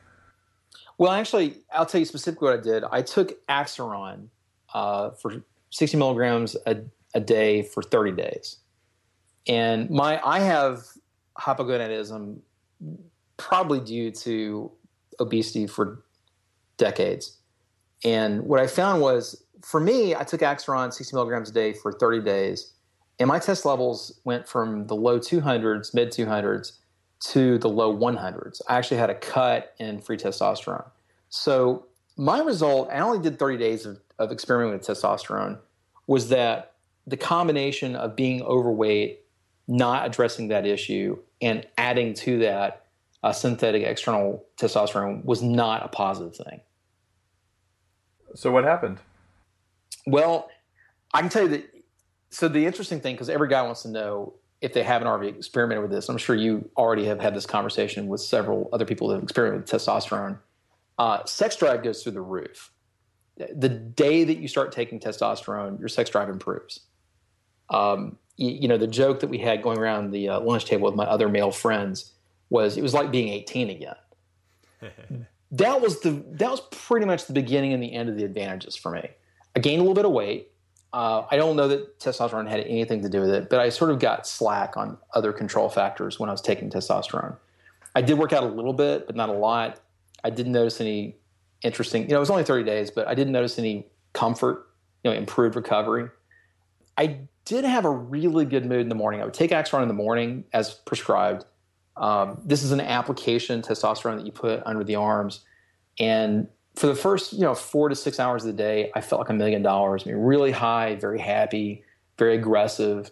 [0.96, 2.84] Well, actually, I'll tell you specifically what I did.
[2.90, 4.28] I took Axiron
[4.72, 6.82] uh, for 60 milligrams a,
[7.14, 8.60] a day for 30 days
[9.46, 10.84] and my I have
[11.38, 12.38] hypogonadism
[13.36, 14.70] probably due to
[15.18, 16.02] obesity for
[16.76, 17.36] decades.
[18.04, 21.92] And what I found was for me, I took Axiron 60 milligrams a day for
[21.92, 22.72] 30 days,
[23.18, 26.72] and my test levels went from the low 200s, mid 200s,
[27.20, 28.62] to the low 100s.
[28.68, 30.88] I actually had a cut in free testosterone.
[31.28, 31.86] So
[32.16, 35.58] my result, I only did 30 days of, of experimenting with testosterone,
[36.06, 36.72] was that
[37.06, 39.20] the combination of being overweight
[39.68, 42.86] not addressing that issue and adding to that
[43.22, 46.60] uh, synthetic external testosterone was not a positive thing.
[48.34, 48.98] So what happened?
[50.06, 50.50] Well,
[51.12, 51.64] I can tell you that.
[52.30, 55.82] So the interesting thing, because every guy wants to know if they haven't already experimented
[55.82, 56.08] with this.
[56.08, 59.62] I'm sure you already have had this conversation with several other people that have experimented
[59.62, 60.38] with testosterone.
[60.98, 62.70] Uh, sex drive goes through the roof.
[63.36, 66.80] The day that you start taking testosterone, your sex drive improves.
[67.70, 70.94] Um, you know, the joke that we had going around the uh, lunch table with
[70.94, 72.12] my other male friends
[72.50, 73.96] was it was like being 18 again.
[75.52, 78.76] that was the that was pretty much the beginning and the end of the advantages
[78.76, 79.10] for me.
[79.56, 80.50] I gained a little bit of weight.
[80.92, 83.90] Uh, I don't know that testosterone had anything to do with it, but I sort
[83.90, 87.36] of got slack on other control factors when I was taking testosterone.
[87.94, 89.80] I did work out a little bit, but not a lot.
[90.24, 91.16] I didn't notice any
[91.62, 92.02] interesting.
[92.02, 94.68] You know, it was only 30 days, but I didn't notice any comfort.
[95.04, 96.08] You know, improved recovery.
[96.98, 99.20] I did have a really good mood in the morning.
[99.20, 101.44] I would take Axiron in the morning as prescribed.
[102.00, 105.40] Um, this is an application testosterone that you put under the arms,
[105.98, 109.20] and for the first you know four to six hours of the day, I felt
[109.20, 110.04] like a million dollars.
[110.04, 111.84] I mean, really high, very happy,
[112.18, 113.10] very aggressive.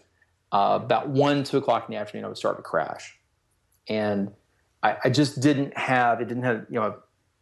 [0.51, 3.18] Uh, about one, two o'clock in the afternoon, I would start to crash,
[3.87, 4.33] and
[4.83, 6.29] I, I just didn't have it.
[6.29, 6.96] Didn't have you know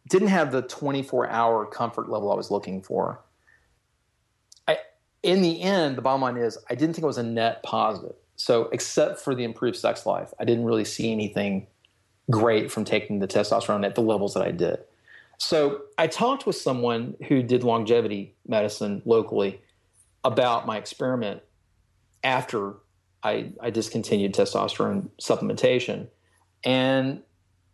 [0.09, 3.21] didn't have the 24 hour comfort level I was looking for
[4.67, 4.79] I,
[5.23, 8.15] in the end, the bottom line is I didn't think it was a net positive.
[8.37, 11.67] So, except for the improved sex life, I didn't really see anything
[12.29, 14.79] great from taking the testosterone at the levels that I did.
[15.39, 19.59] So, I talked with someone who did longevity medicine locally
[20.23, 21.41] about my experiment
[22.23, 22.75] after
[23.23, 26.07] I, I discontinued testosterone supplementation.
[26.63, 27.23] And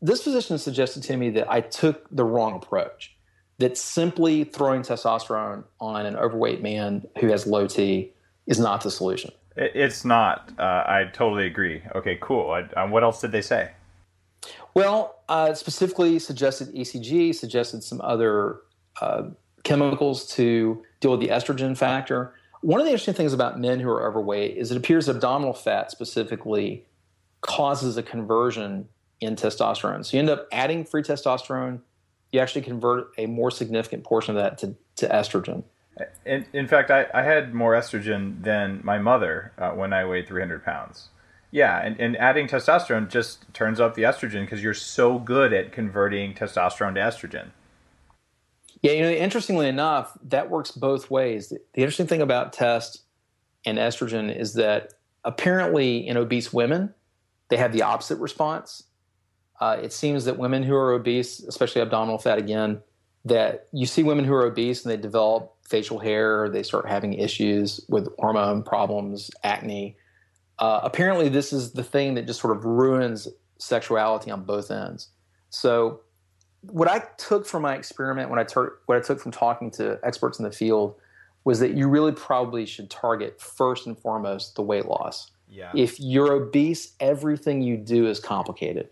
[0.02, 3.16] this physician suggested to me that I took the wrong approach,
[3.58, 8.14] that simply throwing testosterone on an overweight man who has low T
[8.48, 9.32] is not the solution.
[9.56, 10.52] It's not.
[10.58, 11.84] Uh, I totally agree.
[11.96, 12.52] Okay, cool.
[12.52, 13.72] I, uh, what else did they say?
[14.74, 18.58] Well, uh, specifically suggested HCG, suggested some other
[19.00, 19.24] uh,
[19.64, 22.34] chemicals to deal with the estrogen factor.
[22.62, 25.92] One of the interesting things about men who are overweight is it appears abdominal fat
[25.92, 26.86] specifically
[27.42, 28.88] causes a conversion
[29.20, 30.06] in testosterone.
[30.06, 31.80] So you end up adding free testosterone,
[32.32, 35.64] you actually convert a more significant portion of that to, to estrogen.
[36.26, 40.28] In, in fact, I, I had more estrogen than my mother uh, when I weighed
[40.28, 41.10] 300 pounds.
[41.52, 45.72] Yeah, and, and adding testosterone just turns up the estrogen because you're so good at
[45.72, 47.50] converting testosterone to estrogen.
[48.82, 51.50] Yeah, you know, interestingly enough, that works both ways.
[51.50, 53.04] The interesting thing about test
[53.66, 56.94] and estrogen is that apparently in obese women,
[57.50, 58.84] they have the opposite response.
[59.60, 62.82] Uh, it seems that women who are obese, especially abdominal fat again,
[63.26, 67.14] that you see women who are obese and they develop facial hair, they start having
[67.14, 69.96] issues with hormone problems, acne.
[70.60, 75.10] Uh, apparently, this is the thing that just sort of ruins sexuality on both ends.
[75.50, 76.02] So
[76.62, 80.00] what I took from my experiment, what I, ter- what I took from talking to
[80.04, 80.96] experts in the field,
[81.46, 85.32] was that you really probably should target first and foremost the weight loss.
[85.50, 85.72] Yeah.
[85.76, 88.90] If you're obese, everything you do is complicated.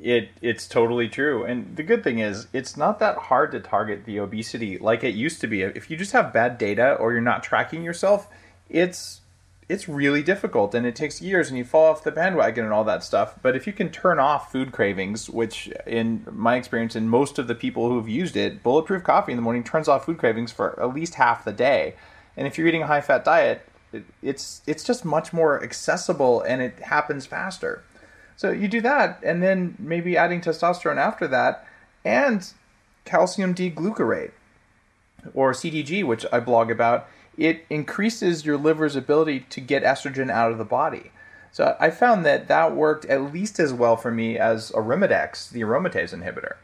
[0.00, 1.44] It it's totally true.
[1.44, 5.14] And the good thing is it's not that hard to target the obesity like it
[5.14, 5.62] used to be.
[5.62, 8.28] If you just have bad data or you're not tracking yourself,
[8.68, 9.20] it's
[9.68, 12.84] it's really difficult and it takes years and you fall off the bandwagon and all
[12.84, 13.34] that stuff.
[13.42, 17.48] But if you can turn off food cravings, which in my experience and most of
[17.48, 20.80] the people who've used it, bulletproof coffee in the morning turns off food cravings for
[20.80, 21.94] at least half the day.
[22.36, 23.68] And if you're eating a high fat diet,
[24.22, 27.82] it's it's just much more accessible and it happens faster.
[28.38, 31.66] So you do that and then maybe adding testosterone after that
[32.04, 32.50] and
[33.04, 34.30] calcium D-glucarate
[35.34, 40.52] or CDG, which I blog about it increases your liver's ability to get estrogen out
[40.52, 41.10] of the body.
[41.50, 45.62] So I found that that worked at least as well for me as Arimidex, the
[45.62, 46.54] aromatase inhibitor.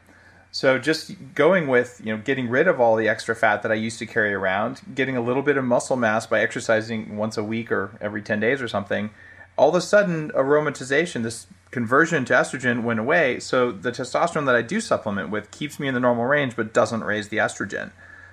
[0.52, 3.74] So just going with, you know, getting rid of all the extra fat that I
[3.74, 7.42] used to carry around, getting a little bit of muscle mass by exercising once a
[7.42, 9.10] week or every 10 days or something,
[9.56, 13.40] all of a sudden aromatization, this conversion to estrogen went away.
[13.40, 16.72] So the testosterone that I do supplement with keeps me in the normal range but
[16.72, 17.90] doesn't raise the estrogen.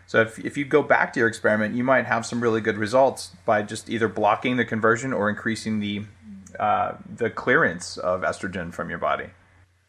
[0.07, 2.77] So if, if you go back to your experiment, you might have some really good
[2.77, 6.03] results by just either blocking the conversion or increasing the
[6.59, 9.27] uh, the clearance of estrogen from your body.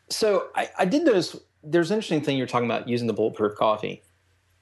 [0.09, 3.57] So I, I did notice there's an interesting thing you're talking about using the bulletproof
[3.57, 4.01] coffee.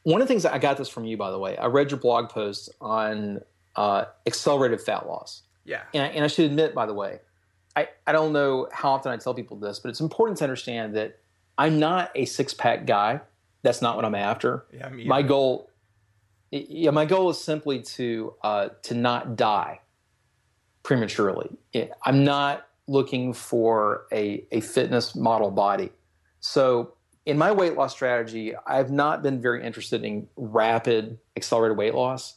[0.05, 1.59] One of the things I got this from you, by the way.
[1.59, 3.43] I read your blog post on
[3.77, 5.43] uh, accelerated fat loss.
[5.65, 5.83] Yeah.
[5.95, 7.21] And I, and I should admit, by the way,
[7.77, 10.97] I, I don't know how often I tell people this, but it's important to understand
[10.97, 11.19] that
[11.57, 13.21] I'm not a six pack guy
[13.63, 14.67] that's not what I'm after.
[14.73, 15.71] Yeah, my goal,
[16.51, 19.81] yeah, my goal is simply to uh, to not die
[20.83, 21.51] prematurely.
[22.05, 25.91] I'm not looking for a a fitness model body.
[26.41, 26.95] So
[27.27, 32.37] in my weight loss strategy, I've not been very interested in rapid accelerated weight loss.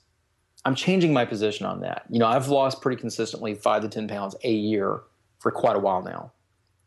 [0.66, 2.04] I'm changing my position on that.
[2.10, 5.02] You know, I've lost pretty consistently five to ten pounds a year
[5.40, 6.32] for quite a while now.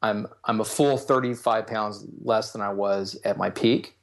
[0.03, 3.97] I'm I'm a full 35 pounds less than I was at my peak.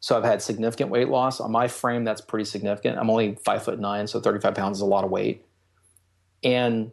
[0.00, 2.04] So I've had significant weight loss on my frame.
[2.04, 2.98] That's pretty significant.
[2.98, 5.46] I'm only five foot nine, so 35 pounds is a lot of weight.
[6.42, 6.92] And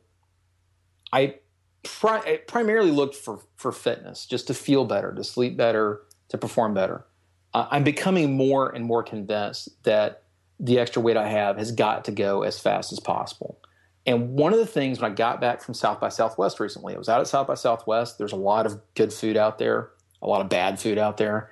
[1.12, 1.36] I
[1.84, 6.74] pri- primarily looked for for fitness, just to feel better, to sleep better, to perform
[6.74, 7.06] better.
[7.54, 10.24] Uh, I'm becoming more and more convinced that
[10.62, 13.60] the extra weight I have has got to go as fast as possible.
[14.06, 16.97] And one of the things when I got back from South by Southwest recently, I
[16.97, 18.17] was out at South by Southwest.
[18.17, 19.89] There's a lot of good food out there,
[20.21, 21.50] a lot of bad food out there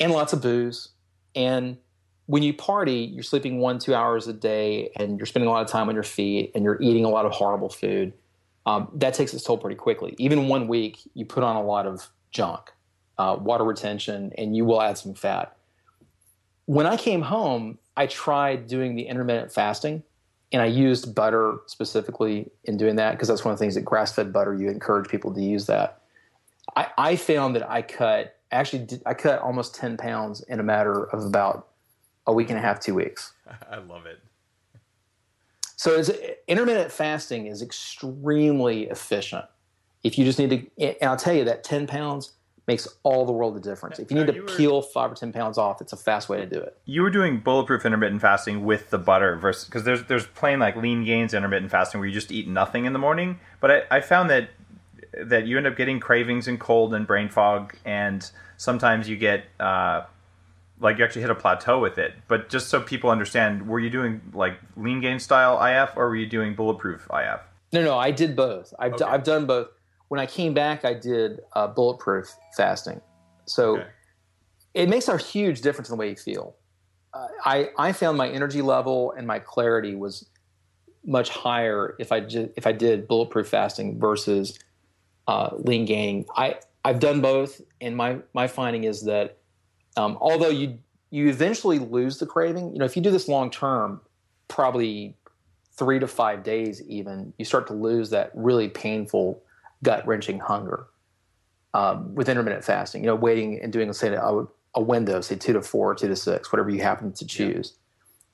[0.00, 0.88] and lots of booze.
[1.36, 1.76] And
[2.26, 5.62] when you party, you're sleeping one, two hours a day, and you're spending a lot
[5.62, 8.12] of time on your feet, and you're eating a lot of horrible food.
[8.66, 10.14] Um, that takes its toll pretty quickly.
[10.18, 12.70] Even one week, you put on a lot of junk,
[13.18, 15.56] uh, water retention, and you will add some fat.
[16.66, 20.02] When I came home, I tried doing the intermittent fasting,
[20.52, 23.82] and I used butter specifically in doing that because that's one of the things that
[23.82, 26.00] grass fed butter, you encourage people to use that.
[26.74, 30.62] I, I found that I cut actually did, I cut almost 10 pounds in a
[30.62, 31.68] matter of about
[32.26, 33.34] a week and a half, two weeks.
[33.70, 34.18] I love it.
[35.76, 36.10] So it's,
[36.48, 39.44] intermittent fasting is extremely efficient.
[40.02, 40.48] If you just need
[40.78, 42.32] to, and I'll tell you that 10 pounds
[42.70, 43.98] makes all the world a difference.
[43.98, 46.28] If you need Now, to were- peel five or ten pounds off, it's a fast
[46.28, 46.76] way to do it.
[46.84, 50.76] You were doing bulletproof intermittent fasting with the butter versus because there's there's plain like
[50.76, 53.40] Leangains intermittent fasting where you just eat nothing in the morning.
[53.60, 54.50] But I, I found that
[55.24, 59.44] that you end up getting cravings and cold and brain fog, and sometimes you get
[59.58, 60.02] uh,
[60.78, 62.14] like you actually hit a plateau with it.
[62.28, 66.16] But just so people understand, were you doing like lean gain style IF or were
[66.16, 67.40] you doing bulletproof IF?
[67.72, 68.72] No, no, I did both.
[68.78, 69.04] I've, Okay.
[69.04, 69.68] I've done both.
[70.10, 73.00] When I came back, I did uh, bulletproof fasting.
[73.46, 73.86] So Okay.
[74.74, 76.56] it makes a huge difference in the way you feel.
[77.14, 80.28] Uh, I I found my energy level and my clarity was
[81.06, 84.58] much higher if I if I did bulletproof fasting versus
[85.28, 86.26] uh, lean gaining.
[86.36, 89.38] I I've done both, and my my finding is that
[89.96, 90.80] um, although you
[91.12, 94.00] you eventually lose the craving, you know, if you do this long term,
[94.48, 95.16] probably
[95.78, 99.40] three to five days, even you start to lose that really painful
[99.82, 100.86] gut wrenching hunger
[101.74, 103.02] um, with intermittent fasting.
[103.02, 106.16] You know, waiting and doing say a, a window, say two to four, two to
[106.16, 107.74] six, whatever you happen to choose.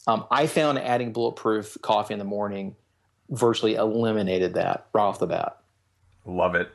[0.06, 2.76] Um, I found adding bulletproof coffee in the morning
[3.30, 5.58] virtually eliminated that right off the bat.
[6.24, 6.70] Love it.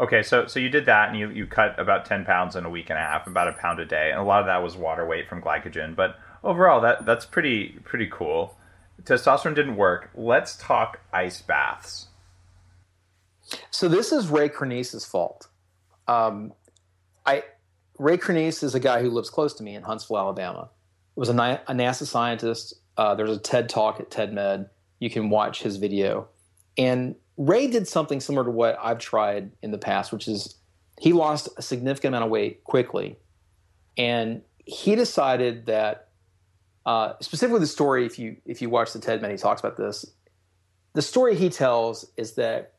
[0.00, 2.70] Okay, so so you did that, and you you cut about ten pounds in a
[2.70, 4.76] week and a half, about a pound a day, and a lot of that was
[4.76, 5.94] water weight from glycogen.
[5.94, 8.56] But overall, that that's pretty pretty cool.
[9.04, 10.10] Testosterone didn't work.
[10.14, 12.08] Let's talk ice baths.
[13.70, 15.48] So this is Ray Cronise's fault.
[16.08, 16.52] Um,
[17.26, 17.44] I
[17.98, 20.70] Ray Cronise is a guy who lives close to me in Huntsville, Alabama.
[21.14, 22.74] He was a, a NASA scientist.
[22.96, 24.68] Uh, there's a TED talk at TED Med.
[24.98, 26.28] You can watch his video.
[26.76, 30.56] And Ray did something similar to what I've tried in the past, which is
[31.00, 33.16] he lost a significant amount of weight quickly,
[33.96, 36.08] and he decided that
[36.86, 38.06] uh, specifically the story.
[38.06, 40.04] If you if you watch the TED Med, he talks about this.
[40.94, 42.74] The story he tells is that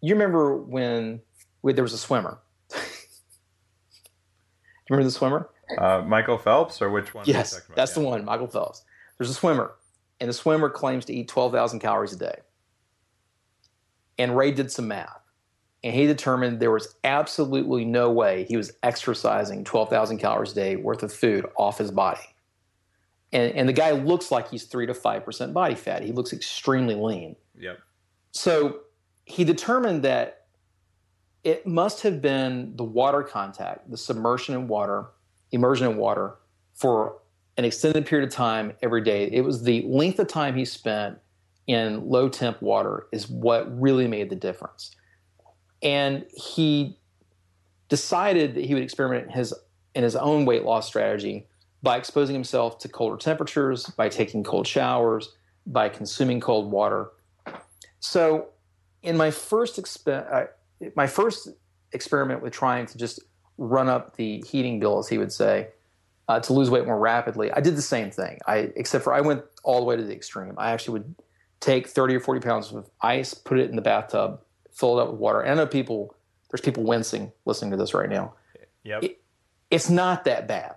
[0.00, 1.20] you remember when,
[1.60, 2.38] when there was a swimmer.
[2.70, 2.82] Do you
[4.90, 5.50] remember the swimmer?
[5.78, 7.24] Uh, Michael Phelps, or which one?
[7.26, 8.84] Yes, that's the one, Michael Phelps.
[9.18, 9.72] There's a swimmer,
[10.20, 12.36] and the swimmer claims to eat 12,000 calories a day.
[14.18, 15.20] And Ray did some math,
[15.84, 20.76] and he determined there was absolutely no way he was exercising 12,000 calories a day
[20.76, 22.20] worth of food off his body.
[23.32, 26.02] And, and the guy looks like he's 3 to 5% body fat.
[26.02, 27.36] He looks extremely lean.
[27.58, 27.78] Yep.
[28.32, 28.80] So
[29.30, 30.46] he determined that
[31.44, 35.06] it must have been the water contact, the submersion in water,
[35.52, 36.34] immersion in water
[36.74, 37.18] for
[37.56, 39.30] an extended period of time every day.
[39.30, 41.18] It was the length of time he spent
[41.66, 44.96] in low temp water is what really made the difference.
[45.82, 46.98] And he
[47.88, 49.54] decided that he would experiment in his
[49.94, 51.46] in his own weight loss strategy
[51.82, 55.34] by exposing himself to colder temperatures, by taking cold showers,
[55.66, 57.10] by consuming cold water.
[58.00, 58.48] So,
[59.02, 60.46] in my first exp- uh,
[60.96, 61.48] my first
[61.92, 63.20] experiment with trying to just
[63.58, 65.68] run up the heating bill, as he would say,
[66.28, 68.38] uh, to lose weight more rapidly, I did the same thing.
[68.46, 70.54] I except for I went all the way to the extreme.
[70.58, 71.14] I actually would
[71.60, 74.40] take thirty or forty pounds of ice, put it in the bathtub,
[74.72, 75.40] fill it up with water.
[75.40, 76.14] And I know people,
[76.50, 78.34] there's people wincing listening to this right now.
[78.84, 79.02] Yep.
[79.04, 79.20] It-
[79.70, 80.74] It's not that bad.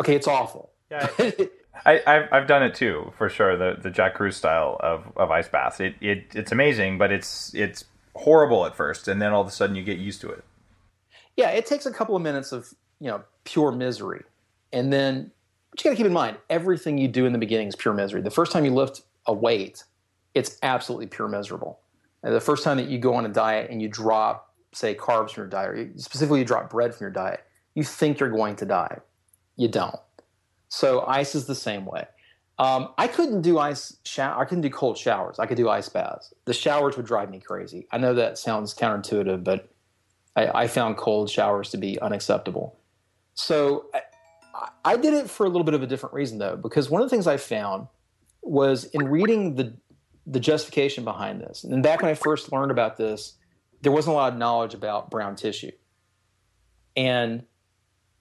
[0.00, 0.70] Okay, it's awful.
[0.90, 1.08] Yeah,
[1.84, 3.56] I, I've, I've done it too, for sure.
[3.56, 5.80] The the Jack Kruse style of, of ice baths.
[5.80, 9.50] It, it it's amazing, but it's it's horrible at first, and then all of a
[9.50, 10.44] sudden you get used to it.
[11.36, 14.22] yeah, it takes a couple of minutes of you know pure misery,
[14.72, 15.30] and then
[15.70, 17.94] but you got to keep in mind everything you do in the beginning is pure
[17.94, 18.22] misery.
[18.22, 19.84] The first time you lift a weight,
[20.34, 21.80] it's absolutely pure miserable.
[22.22, 25.32] And the first time that you go on a diet and you drop, say, carbs
[25.32, 28.64] from your diet, specifically you drop bread from your diet, you think you're going to
[28.64, 28.98] die.
[29.56, 29.96] You don't.
[30.68, 32.06] So ice is the same way.
[32.58, 34.40] Um, I couldn't do ice shower.
[34.40, 35.38] I couldn't do cold showers.
[35.38, 36.32] I could do ice baths.
[36.46, 37.86] The showers would drive me crazy.
[37.92, 39.68] I know that sounds counterintuitive, but
[40.34, 42.78] I, I found cold showers to be unacceptable.
[43.34, 44.00] So I,
[44.84, 47.06] I did it for a little bit of a different reason, though, because one of
[47.06, 47.88] the things I found
[48.42, 49.74] was in reading the
[50.28, 51.62] the justification behind this.
[51.62, 53.34] And back when I first learned about this,
[53.82, 55.70] there wasn't a lot of knowledge about brown tissue,
[56.96, 57.44] and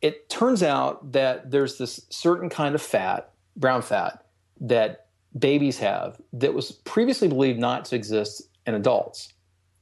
[0.01, 4.25] it turns out that there's this certain kind of fat, brown fat,
[4.61, 9.33] that babies have that was previously believed not to exist in adults.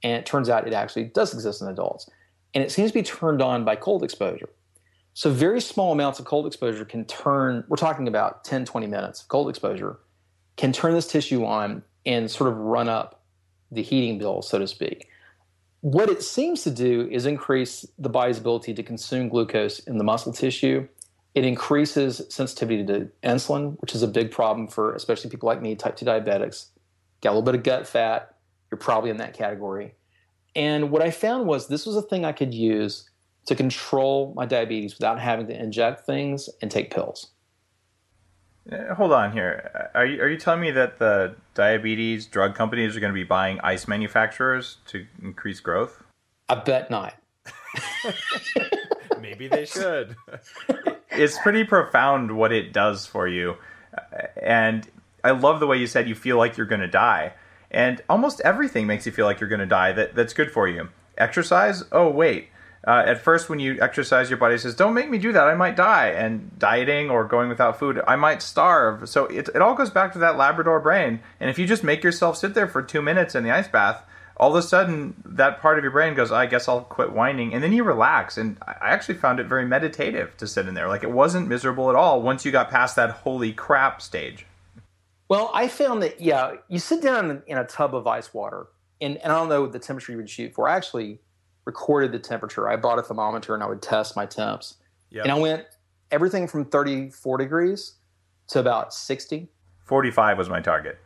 [0.01, 2.09] And it turns out it actually does exist in adults.
[2.53, 4.49] And it seems to be turned on by cold exposure.
[5.15, 9.21] So, very small amounts of cold exposure can turn, we're talking about 10, 20 minutes
[9.21, 9.99] of cold exposure,
[10.57, 13.23] can turn this tissue on and sort of run up
[13.71, 15.07] the heating bill, so to speak.
[15.83, 20.05] What it seems to do is increase the body's ability to consume glucose in the
[20.05, 20.87] muscle tissue.
[21.35, 25.75] It increases sensitivity to insulin, which is a big problem for especially people like me,
[25.75, 26.67] type 2 diabetics.
[27.19, 28.37] Got a little bit of gut fat,
[28.71, 29.95] you're probably in that category.
[30.55, 33.09] And what I found was this was a thing I could use
[33.47, 37.32] to control my diabetes without having to inject things and take pills.
[38.71, 39.89] Uh, hold on here.
[39.93, 43.25] Are you, are you telling me that the diabetes drug companies are going to be
[43.25, 46.03] buying ice manufacturers to increase growth?
[46.47, 47.13] I bet not.
[49.21, 50.15] Maybe they should.
[51.11, 53.55] it's pretty profound what it does for you.
[54.41, 54.87] And
[55.23, 57.33] I love the way you said you feel like you're going to die.
[57.71, 60.67] And almost everything makes you feel like you're going to die that, that's good for
[60.67, 60.89] you.
[61.17, 61.83] Exercise?
[61.91, 62.49] Oh, wait.
[62.85, 65.47] Uh, at first, when you exercise, your body says, Don't make me do that.
[65.47, 66.07] I might die.
[66.09, 69.07] And dieting or going without food, I might starve.
[69.07, 71.21] So it, it all goes back to that Labrador brain.
[71.39, 74.03] And if you just make yourself sit there for two minutes in the ice bath,
[74.35, 77.53] all of a sudden that part of your brain goes, I guess I'll quit whining.
[77.53, 78.37] And then you relax.
[78.37, 80.89] And I actually found it very meditative to sit in there.
[80.89, 84.45] Like it wasn't miserable at all once you got past that holy crap stage.
[85.29, 88.67] Well, I found that, yeah, you sit down in, a tub of ice water,
[88.99, 90.67] and, and I don't know the temperature you would shoot for.
[90.67, 91.21] Actually
[91.65, 92.69] recorded the temperature.
[92.69, 94.75] I bought a thermometer and I would test my temps.
[95.11, 95.25] Yep.
[95.25, 95.65] And I went
[96.11, 97.95] everything from 34 degrees
[98.49, 99.49] to about 60.
[99.85, 100.99] 45 was my target.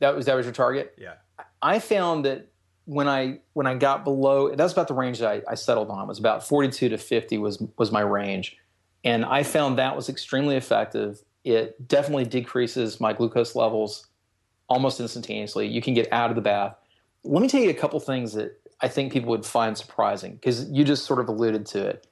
[0.00, 0.94] That was that was your target?
[0.96, 1.14] Yeah.
[1.60, 2.48] I found that
[2.84, 6.02] when I when I got below that's about the range that I, I settled on
[6.02, 8.56] it was about 42 to 50 was was my range.
[9.04, 14.06] And I found that was extremely effective it definitely decreases my glucose levels
[14.68, 15.66] almost instantaneously.
[15.66, 16.76] You can get out of the bath.
[17.24, 20.70] Let me tell you a couple things that I think people would find surprising because
[20.70, 22.06] you just sort of alluded to it.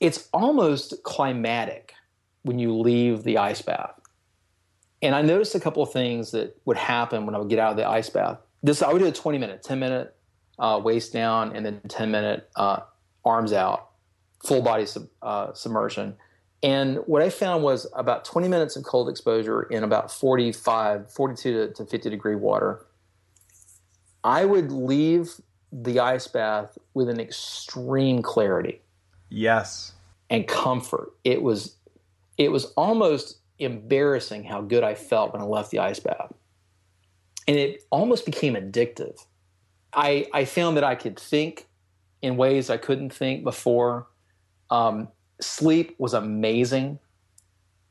[0.00, 1.94] It's almost climatic
[2.42, 4.00] when you leave the ice bath.
[5.02, 7.70] And I noticed a couple of things that would happen when I would get out
[7.70, 8.38] of the ice bath.
[8.62, 10.14] This I would do a 20 minute, 10 minute
[10.58, 12.80] uh, waist down, and then 10 minute uh,
[13.24, 13.90] arms out,
[14.44, 16.16] full body sub, uh, submersion.
[16.62, 21.52] And what I found was about 20 minutes of cold exposure in about 45, 42
[21.52, 22.84] to, to 50 degree water.
[24.24, 25.40] I would leave
[25.72, 28.80] the ice bath with an extreme clarity.
[29.28, 29.92] Yes.
[30.28, 31.12] And comfort.
[31.24, 31.76] It was
[32.36, 36.32] it was almost embarrassing how good I felt when I left the ice bath.
[37.46, 39.24] And it almost became addictive.
[39.92, 41.66] I I found that I could think
[42.22, 44.06] in ways I couldn't think before.
[44.70, 45.08] Um,
[45.40, 46.98] sleep was amazing.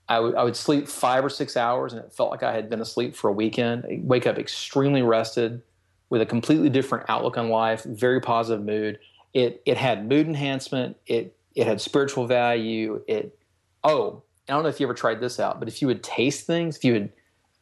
[0.08, 2.70] I, w- I would sleep five or six hours and it felt like I had
[2.70, 3.86] been asleep for a weekend.
[3.86, 5.62] I'd wake up extremely rested
[6.10, 9.00] with a completely different outlook on life, very positive mood.
[9.34, 10.98] It, it had mood enhancement.
[11.06, 13.04] It, it had spiritual value.
[13.08, 13.38] It,
[13.84, 16.48] oh, I don't know if you ever tried this out, but if you would taste
[16.48, 17.12] things, if you would,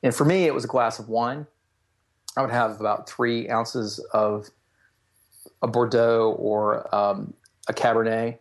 [0.04, 1.46] and for me, it was a glass of wine.
[2.38, 4.48] I would have about three ounces of
[5.62, 7.34] a Bordeaux or um,
[7.68, 8.38] a Cabernet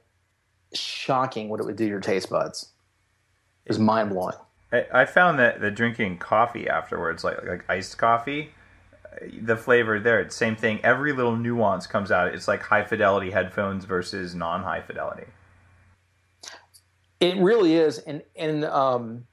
[0.74, 2.70] shocking what it would do to your taste buds.
[3.64, 4.36] It was mind blowing.
[4.72, 8.50] I, I found that the drinking coffee afterwards, like like iced coffee,
[9.40, 10.80] the flavor there, it's same thing.
[10.82, 12.34] Every little nuance comes out.
[12.34, 15.26] It's like high fidelity headphones versus non high fidelity.
[17.20, 19.26] It really is, and and um,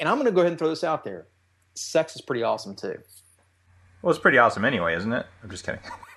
[0.00, 1.26] and I'm going to go ahead and throw this out there.
[1.74, 2.98] Sex is pretty awesome too.
[4.02, 5.26] Well, it's pretty awesome anyway, isn't it?
[5.42, 5.80] I'm just kidding.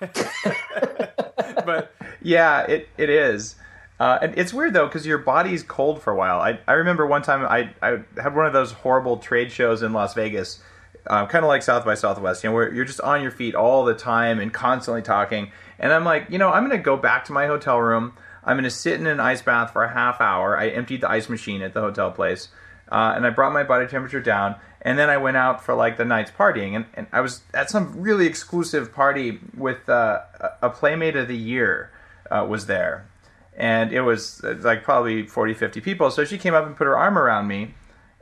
[1.64, 3.56] but yeah, it it is.
[4.00, 6.40] Uh, and it's weird though because your body's cold for a while.
[6.40, 9.92] I, I remember one time I, I had one of those horrible trade shows in
[9.92, 10.60] Las Vegas,
[11.06, 13.54] uh, kind of like South by Southwest, you know, where you're just on your feet
[13.54, 15.50] all the time and constantly talking.
[15.78, 18.14] And I'm like, you know, I'm going to go back to my hotel room.
[18.44, 20.56] I'm going to sit in an ice bath for a half hour.
[20.56, 22.48] I emptied the ice machine at the hotel place,
[22.90, 24.56] uh, and I brought my body temperature down.
[24.80, 27.70] And then I went out for like the night's partying, and, and I was at
[27.70, 30.22] some really exclusive party with uh,
[30.60, 31.92] a Playmate of the Year
[32.30, 33.06] uh, was there
[33.54, 36.86] and it was uh, like probably 40 50 people so she came up and put
[36.86, 37.74] her arm around me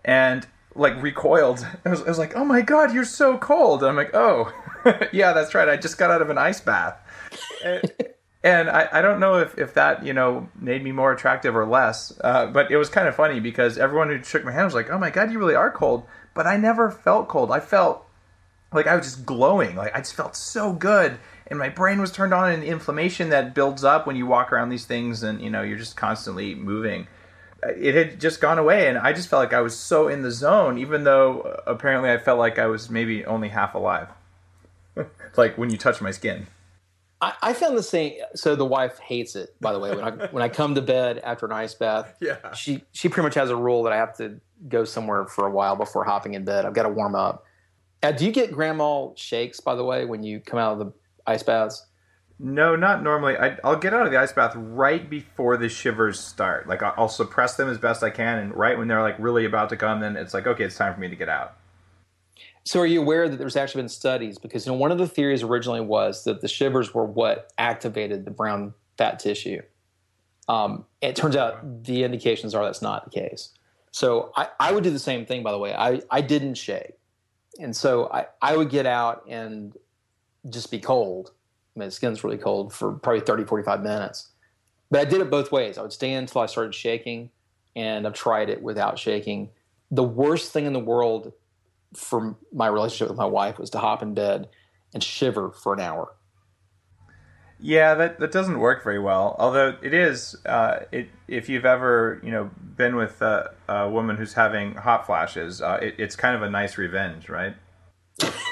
[0.04, 1.66] and like recoiled.
[1.84, 3.82] I was, was like oh my god you're so cold.
[3.82, 4.52] And i'm like oh
[5.12, 5.68] yeah that's right.
[5.68, 6.96] I just got out of an ice bath.
[7.64, 7.92] And,
[8.42, 11.66] and I, I don't know if, if that you know made me more attractive or
[11.66, 14.74] less uh, but it was kind of funny because everyone who shook my hand was
[14.74, 16.06] like oh my god you really are cold.
[16.34, 17.50] But i never felt cold.
[17.50, 18.06] I felt
[18.72, 19.76] like i was just glowing.
[19.76, 21.18] Like i just felt so good.
[21.48, 24.52] And my brain was turned on and the inflammation that builds up when you walk
[24.52, 27.08] around these things and you know you're just constantly moving
[27.62, 30.30] it had just gone away and i just felt like i was so in the
[30.30, 34.08] zone even though uh, apparently i felt like i was maybe only half alive.
[35.36, 36.48] Like when you touch my skin.
[37.20, 39.94] I, I, found the same so the wife hates it by the way.
[39.94, 42.52] When i when i come to bed after an ice bath yeah.
[42.52, 45.50] she she pretty much has a rule that i have to go somewhere for a
[45.50, 46.64] while before hopping in bed.
[46.66, 47.44] I've got to warm up.
[48.02, 50.92] Uh, do you get grandma shakes by the way when you come out of the
[51.26, 51.86] ice baths?
[52.42, 53.36] No, not normally.
[53.36, 56.66] I, will get out of the ice bath right before the shivers start.
[56.66, 59.68] Like I'll suppress them as best I can, and right when they're like really about
[59.68, 61.56] to come, then it's like okay, it's time for me to get out.
[62.64, 64.38] So, are you aware that there's actually been studies?
[64.38, 68.24] Because you know, one of the theories originally was that the shivers were what activated
[68.24, 69.60] the brown fat tissue.
[70.48, 73.50] Um, it turns out the indications are that's not the case.
[73.92, 75.74] So I, I would do the same thing, by the way.
[75.74, 76.92] I, I didn't shave.
[77.58, 79.76] And so I, I would get out and
[80.48, 81.32] just be cold.
[81.76, 84.30] The skin's really cold for probably 30, 45 minutes.
[84.90, 85.78] But I did it both ways.
[85.78, 87.30] I would stay until I started shaking,
[87.76, 89.50] and I've tried it without shaking.
[89.90, 91.32] The worst thing in the world
[91.94, 94.48] for my relationship with my wife was to hop in bed
[94.92, 96.14] and shiver for an hour.
[97.62, 99.36] Yeah, that, that doesn't work very well.
[99.38, 104.16] Although it is, uh, it, if you've ever you know been with a, a woman
[104.16, 107.54] who's having hot flashes, uh, it, it's kind of a nice revenge, right?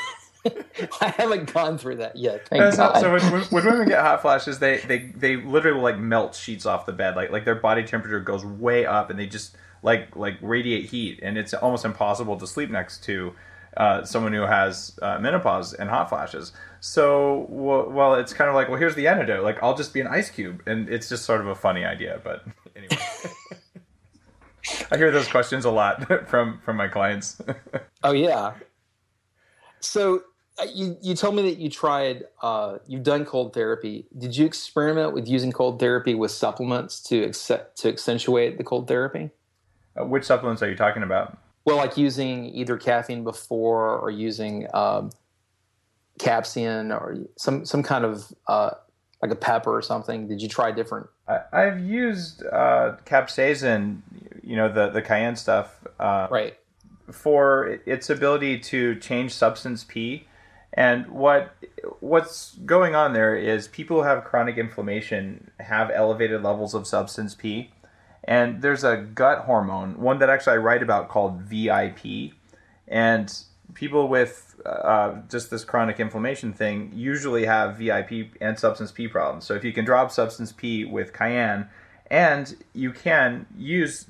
[1.01, 2.49] I haven't gone through that yet.
[2.53, 5.99] Uh, so, so when, when, women get hot flashes, they, they they literally will like
[5.99, 7.17] melt sheets off the bed.
[7.17, 11.21] Like like their body temperature goes way up, and they just like like radiate heat,
[11.23, 13.35] and it's almost impossible to sleep next to
[13.77, 16.53] uh, someone who has uh, menopause and hot flashes.
[16.81, 19.43] So, well, well, it's kind of like, well, here's the antidote.
[19.43, 22.21] Like, I'll just be an ice cube, and it's just sort of a funny idea.
[22.23, 22.45] But
[22.77, 22.99] anyway,
[24.91, 27.41] I hear those questions a lot from from my clients.
[28.03, 28.55] oh yeah.
[29.81, 30.23] So
[30.75, 34.07] you you told me that you tried uh, you've done cold therapy.
[34.17, 38.89] Did you experiment with using cold therapy with supplements to accept, to accentuate the cold
[38.89, 39.31] therapy?
[39.99, 41.39] Uh, which supplements are you talking about?
[41.65, 45.11] Well, like using either caffeine before or using um,
[46.19, 48.71] capsaicin or some some kind of uh,
[49.23, 50.29] like a pepper or something?
[50.29, 51.09] Did you try different?
[51.27, 54.01] I, have used uh, capsaicin,
[54.43, 56.59] you know, the the cayenne stuff, uh, right,
[57.11, 60.27] for its ability to change substance P.
[60.79, 61.57] And what
[61.99, 67.35] what's going on there is people who have chronic inflammation have elevated levels of substance
[67.35, 67.73] P,
[68.23, 72.31] and there's a gut hormone, one that actually I write about called VIP,
[72.87, 73.37] and
[73.75, 79.47] people with uh, just this chronic inflammation thing usually have VIP and substance P problems.
[79.47, 81.69] So if you can drop substance P with cayenne,
[82.09, 84.07] and you can use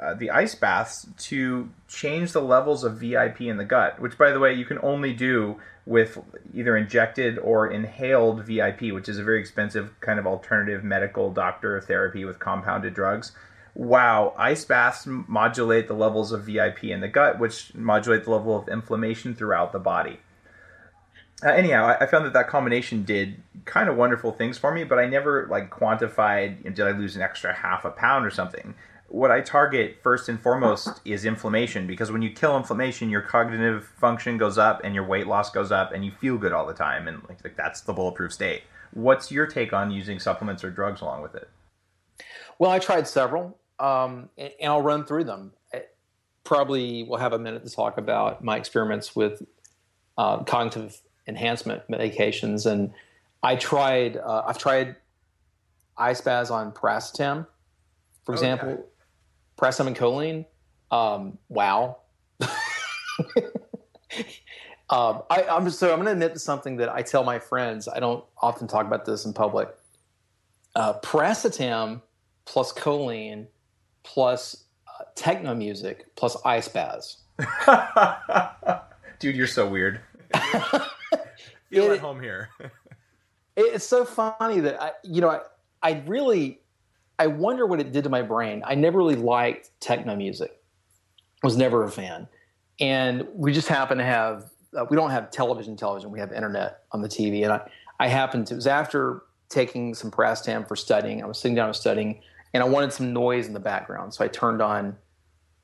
[0.00, 4.30] uh, the ice baths to change the levels of VIP in the gut, which, by
[4.30, 6.18] the way, you can only do with
[6.54, 11.80] either injected or inhaled VIP, which is a very expensive kind of alternative medical doctor
[11.80, 13.32] therapy with compounded drugs
[13.74, 18.56] wow, ice baths modulate the levels of VIP in the gut, which modulate the level
[18.56, 20.20] of inflammation throughout the body.
[21.42, 24.98] Uh, anyhow, I, found that that combination did kind of wonderful things for me, but
[24.98, 28.30] I never like quantified you know, did I lose an extra half a pound or
[28.30, 28.74] something.
[29.10, 33.84] What I target first and foremost is inflammation because when you kill inflammation, your cognitive
[33.98, 36.74] function goes up and your weight loss goes up and you feel good all the
[36.74, 38.62] time, and like, like that's the bulletproof state.
[38.92, 41.48] What's your take on using supplements or drugs along with it?
[42.58, 45.52] Well, I tried several um, and, and, I'll run through them.
[45.72, 45.84] I
[46.44, 49.42] probably will have a minute to talk about my experiments with
[50.18, 52.92] uh, cognitive enhancement medications, and
[53.42, 54.18] I tried.
[54.18, 54.96] Uh, I've tried
[55.96, 57.46] baths on piracetam,
[58.24, 58.82] for example, okay.
[59.60, 60.46] Piracetam and choline.
[60.90, 61.98] Um, wow.
[64.90, 67.86] um, I, am so I'm going to admit to something that I tell my friends.
[67.88, 69.68] I don't often talk about this in public.
[70.74, 72.00] Uh, piracetam
[72.44, 73.46] plus choline
[74.02, 77.18] plus uh, techno music plus ice baths.
[79.18, 80.00] Dude, you're so weird.
[81.70, 82.48] Feel at home here.
[83.56, 85.40] it's so funny that I, you know, I,
[85.82, 86.59] I really,
[87.20, 88.62] I wonder what it did to my brain.
[88.66, 90.56] I never really liked techno music.
[91.42, 92.28] Was never a fan,
[92.80, 94.50] and we just happen to have.
[94.76, 95.76] Uh, we don't have television.
[95.76, 96.10] Television.
[96.10, 98.54] We have internet on the TV, and I, I happened to.
[98.54, 101.22] It was after taking some piracetam for studying.
[101.22, 102.20] I was sitting down and studying
[102.52, 104.14] and I wanted some noise in the background.
[104.14, 104.96] So I turned on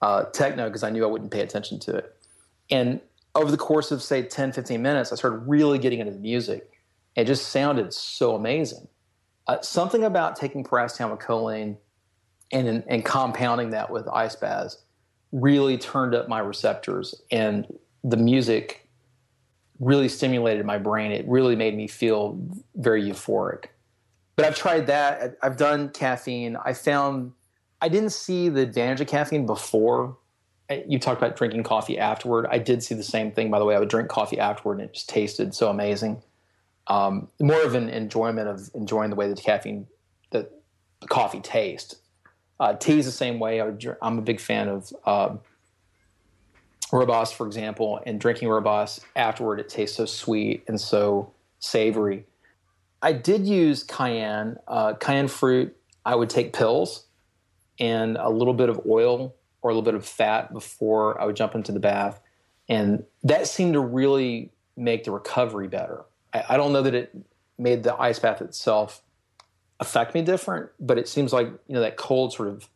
[0.03, 2.15] uh, techno because I knew I wouldn't pay attention to it.
[2.71, 3.01] And
[3.35, 6.71] over the course of, say, 10, 15 minutes, I started really getting into the music.
[7.15, 8.89] It just sounded so amazing.
[9.47, 11.77] Uh, something about taking piracetam choline
[12.53, 14.79] and, and compounding that with ice baths
[15.33, 17.67] really turned up my receptors, and
[18.03, 18.89] the music
[19.79, 21.13] really stimulated my brain.
[21.13, 22.41] It really made me feel
[22.75, 23.67] very euphoric
[24.37, 25.37] but I've tried that.
[25.43, 26.57] I've done caffeine.
[26.63, 27.33] I found
[27.81, 30.17] I didn't see the advantage of caffeine before.
[30.87, 32.47] You talked about drinking coffee afterward.
[32.51, 33.75] I did see the same thing, by the way.
[33.75, 36.23] I would drink coffee afterward, and it just tasted so amazing.
[36.89, 39.87] Um, more of an enjoyment of enjoying the way the caffeine,
[40.31, 40.49] the,
[41.01, 41.97] the coffee tastes.
[42.59, 43.61] Uh, tea is the same way.
[43.61, 43.67] I
[44.03, 45.37] am a big fan of uh,
[46.91, 52.25] rooibos, for example, and drinking rooibos afterward, it tastes so sweet and so savory.
[53.03, 55.77] I did use cayenne, uh, cayenne fruit.
[56.05, 57.07] I would take pills
[57.79, 61.37] and a little bit of oil or a little bit of fat before I would
[61.37, 62.21] jump into the bath.
[62.69, 66.05] And that seemed to really make the recovery better.
[66.49, 67.17] I, don't know that it
[67.59, 69.03] made the ice bath itself
[69.81, 72.69] affect me different, but it seems like you know that cold sort of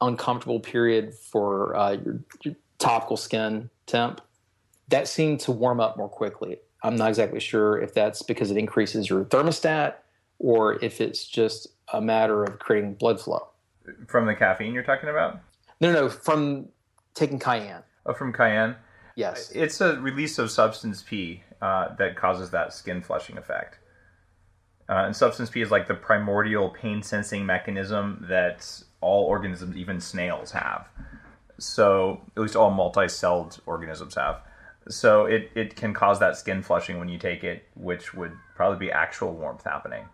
[0.00, 4.20] uncomfortable period for uh, your, your topical skin temp
[4.88, 6.58] that seemed to warm up more quickly.
[6.82, 9.94] I'm not exactly sure if that's because it increases your thermostat
[10.38, 13.48] or if it's just a matter of creating blood flow.
[14.06, 15.40] From the caffeine you're talking about?
[15.80, 16.68] No, no, from
[17.14, 17.82] taking cayenne.
[18.04, 18.76] Oh, from cayenne?
[19.14, 19.50] Yes.
[19.54, 23.78] It's a release of substance P uh, that causes that skin flushing effect.
[24.88, 30.00] Uh, and substance P is like the primordial pain sensing mechanism that all organisms, even
[30.00, 30.88] snails, have.
[31.58, 34.42] So, at least all multi celled organisms have.
[34.88, 38.86] So, it, it can cause that skin flushing when you take it, which would probably
[38.86, 40.04] be actual warmth happening.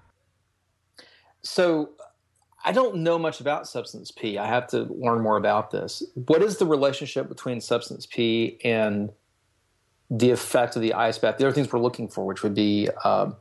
[1.43, 1.91] So,
[2.65, 4.39] I don't know much about substance P.
[4.39, 6.03] I have to learn more about this.
[6.15, 9.11] What is the relationship between substance P and
[10.19, 11.19] the effect of the ice?
[11.19, 13.37] The other things we're looking for, which would be um,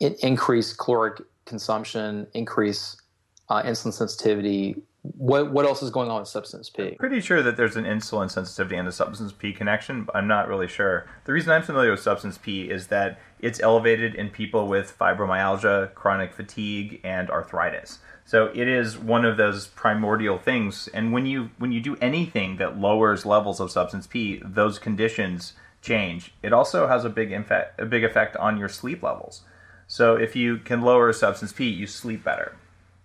[0.00, 2.96] increase caloric consumption, increase
[3.48, 4.76] uh, insulin sensitivity.
[5.02, 6.82] What what else is going on with substance P?
[6.82, 10.28] I'm pretty sure that there's an insulin sensitivity and a substance P connection, but I'm
[10.28, 11.06] not really sure.
[11.24, 15.94] The reason I'm familiar with substance P is that it's elevated in people with fibromyalgia,
[15.94, 18.00] chronic fatigue, and arthritis.
[18.26, 20.88] So it is one of those primordial things.
[20.88, 25.54] And when you when you do anything that lowers levels of substance P, those conditions
[25.88, 26.32] change.
[26.42, 29.42] It also has a big effect, a big effect on your sleep levels.
[29.86, 32.54] So if you can lower substance P, you sleep better.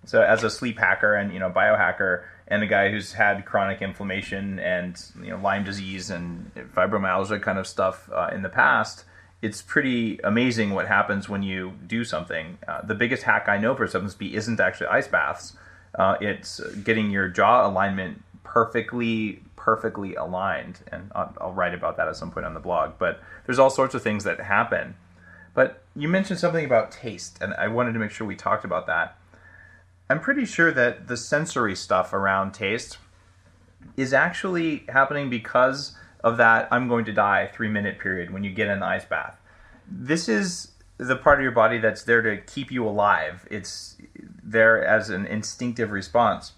[0.06, 3.82] So as a sleep hacker and you know biohacker and a guy who's had chronic
[3.82, 9.06] inflammation and you know Lyme disease and fibromyalgia kind of stuff uh, in the past,
[9.42, 12.58] it's pretty amazing what happens when you do something.
[12.68, 15.54] Uh, the biggest hack I know for substance P isn't actually ice baths.
[15.96, 22.10] Uh, it's getting your jaw alignment perfectly perfectly aligned and I'll, I'll write about that
[22.10, 24.96] at some point on the blog but there's all sorts of things that happen
[25.54, 28.88] but you mentioned something about taste and i wanted to make sure we talked about
[28.88, 29.18] that
[30.10, 32.98] I'm pretty sure that the sensory stuff around taste
[33.98, 38.52] is actually happening because of that I'm going to die three minute period when you
[38.52, 39.40] get the ice bath.
[39.90, 43.48] This is the part of your body that's there to keep you alive.
[43.50, 43.98] It's
[44.44, 46.54] there as an instinctive response.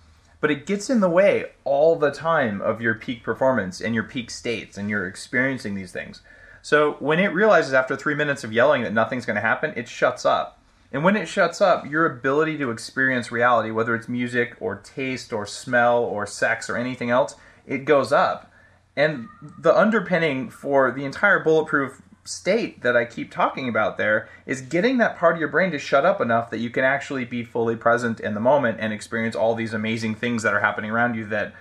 [0.46, 4.04] But it gets in the way all the time of your peak performance and your
[4.04, 6.22] peak states, and you're experiencing these things.
[6.62, 9.88] So when it realizes after three minutes of yelling that nothing's going to happen, it
[9.88, 10.62] shuts up.
[10.92, 15.34] And when it shuts up, your ability to experience reality, whether it's music or taste
[15.34, 17.34] or smell or sex or anything else,
[17.66, 18.52] it goes up.
[18.96, 24.62] And the underpinning for the entire bulletproof state that I keep talking about there is
[24.62, 27.44] getting that part of your brain to shut up enough that you can actually be
[27.44, 31.16] fully present in the moment and experience all these amazing things that are happening around
[31.16, 31.54] you that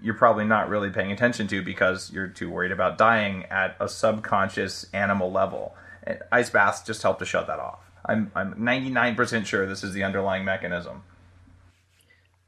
[0.00, 3.88] you're probably not really paying attention to because you're too worried about dying at a
[3.88, 5.74] subconscious animal level.
[6.04, 7.80] And ice baths just help to shut that off.
[8.04, 11.02] I'm I'm 99% sure this is the underlying mechanism.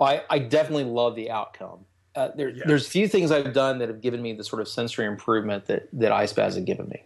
[0.01, 1.85] I, I definitely love the outcome.
[2.17, 2.65] Uh, there, yeah.
[2.67, 5.89] There's few things I've done that have given me the sort of sensory improvement that,
[5.93, 7.05] that ice baths have given me.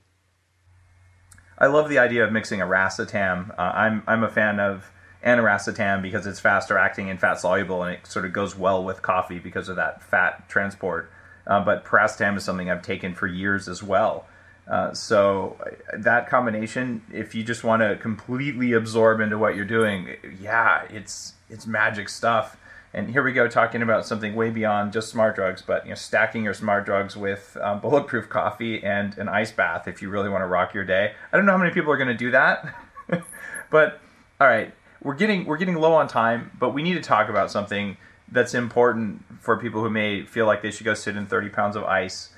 [1.58, 3.50] I love the idea of mixing a racetam.
[3.50, 4.90] Uh, I'm, I'm a fan of
[5.24, 9.02] aniracetam because it's faster acting and fat soluble and it sort of goes well with
[9.02, 11.10] coffee because of that fat transport.
[11.46, 14.26] Uh, but piracetam is something I've taken for years as well.
[14.68, 15.56] Uh, so
[15.96, 21.32] that combination, if you just want to completely absorb into what you're doing, yeah, it's
[21.48, 22.58] it's magic stuff.
[22.94, 25.94] And here we go talking about something way beyond just smart drugs, but you know,
[25.94, 30.28] stacking your smart drugs with um, bulletproof coffee and an ice bath if you really
[30.28, 31.12] want to rock your day.
[31.32, 32.74] I don't know how many people are going to do that,
[33.70, 34.00] but
[34.40, 34.72] all right,
[35.02, 37.96] we're getting we're getting low on time, but we need to talk about something
[38.30, 41.76] that's important for people who may feel like they should go sit in 30 pounds
[41.76, 42.30] of ice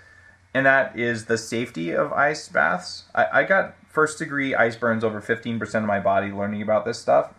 [0.52, 3.04] and that is the safety of ice baths.
[3.14, 6.98] I, I got first degree ice burns over 15% of my body learning about this
[6.98, 7.34] stuff.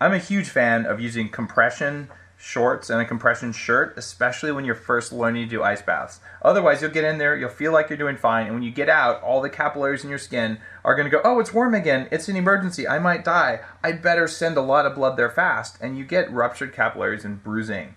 [0.00, 2.08] I'm a huge fan of using compression
[2.40, 6.20] shorts and a compression shirt, especially when you're first learning to do ice baths.
[6.40, 8.88] Otherwise, you'll get in there, you'll feel like you're doing fine, and when you get
[8.88, 12.08] out, all the capillaries in your skin are going to go, Oh, it's warm again.
[12.10, 12.88] It's an emergency.
[12.88, 13.60] I might die.
[13.84, 15.76] I better send a lot of blood there fast.
[15.82, 17.96] And you get ruptured capillaries and bruising.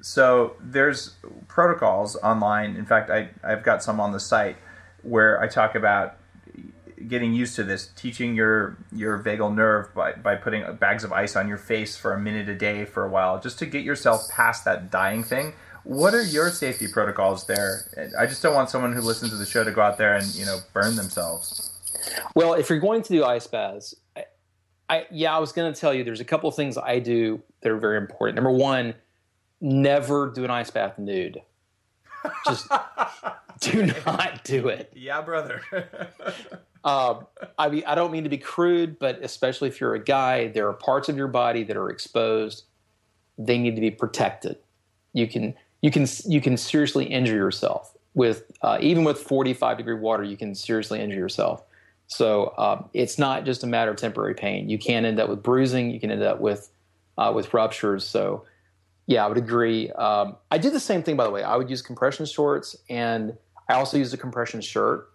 [0.00, 1.16] So there's
[1.48, 2.76] protocols online.
[2.76, 4.56] In fact, I, I've got some on the site
[5.02, 6.16] where I talk about
[7.08, 11.36] getting used to this, teaching your your vagal nerve by, by putting bags of ice
[11.36, 14.28] on your face for a minute a day for a while, just to get yourself
[14.30, 15.54] past that dying thing.
[15.84, 18.10] What are your safety protocols there?
[18.18, 20.26] I just don't want someone who listens to the show to go out there and
[20.34, 21.66] you know burn themselves.
[22.34, 24.24] Well, if you're going to do ice baths, I,
[24.88, 27.42] I yeah, I was going to tell you there's a couple of things I do
[27.62, 28.36] that are very important.
[28.36, 28.94] Number one
[29.60, 31.42] never do an ice bath nude.
[32.46, 32.68] Just
[33.60, 34.92] do not do it.
[34.94, 35.62] Yeah, brother.
[36.84, 37.26] Um,
[37.58, 40.66] I mean, I don't mean to be crude, but especially if you're a guy, there
[40.68, 42.64] are parts of your body that are exposed.
[43.36, 44.56] They need to be protected.
[45.12, 49.94] You can you can you can seriously injure yourself with uh, even with 45 degree
[49.94, 50.22] water.
[50.22, 51.62] You can seriously injure yourself.
[52.06, 54.68] So um, it's not just a matter of temporary pain.
[54.68, 55.90] You can end up with bruising.
[55.90, 56.70] You can end up with
[57.18, 58.06] uh, with ruptures.
[58.06, 58.44] So
[59.06, 59.90] yeah, I would agree.
[59.90, 61.42] Um, I did the same thing, by the way.
[61.42, 63.36] I would use compression shorts, and
[63.70, 65.08] I also used a compression shirt.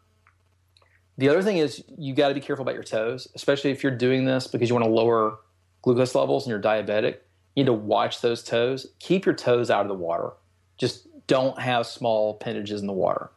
[1.18, 3.96] The other thing is you got to be careful about your toes, especially if you're
[3.96, 5.40] doing this because you want to lower
[5.82, 7.18] glucose levels and you're diabetic.
[7.56, 8.88] You need to watch those toes.
[9.00, 10.32] Keep your toes out of the water.
[10.78, 13.30] Just don't have small appendages in the water.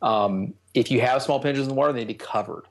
[0.00, 2.64] Um, if you have small appendages in the water, they need to be covered.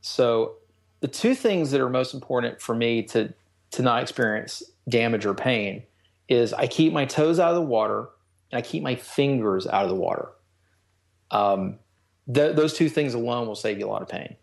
[0.00, 0.56] So
[1.00, 3.32] the two things that are most important for me to
[3.72, 5.82] to not experience damage or pain
[6.28, 8.08] is I keep my toes out of the water
[8.50, 10.28] and I keep my fingers out of the water.
[11.34, 11.80] Um,
[12.32, 14.36] th- those two things alone will save you a lot of pain.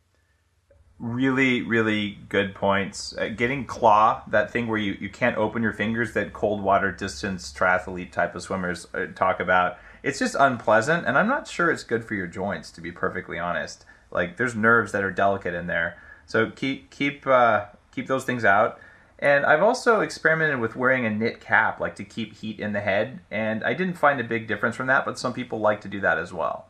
[0.99, 3.15] Really, really good points.
[3.17, 6.91] Uh, getting claw, that thing where you, you can't open your fingers that cold water
[6.91, 11.07] distance triathlete type of swimmers uh, talk about, it's just unpleasant.
[11.07, 13.85] And I'm not sure it's good for your joints, to be perfectly honest.
[14.11, 15.97] Like there's nerves that are delicate in there.
[16.27, 18.79] So keep, keep, uh, keep those things out.
[19.17, 22.81] And I've also experimented with wearing a knit cap, like to keep heat in the
[22.81, 23.21] head.
[23.31, 26.01] And I didn't find a big difference from that, but some people like to do
[26.01, 26.67] that as well.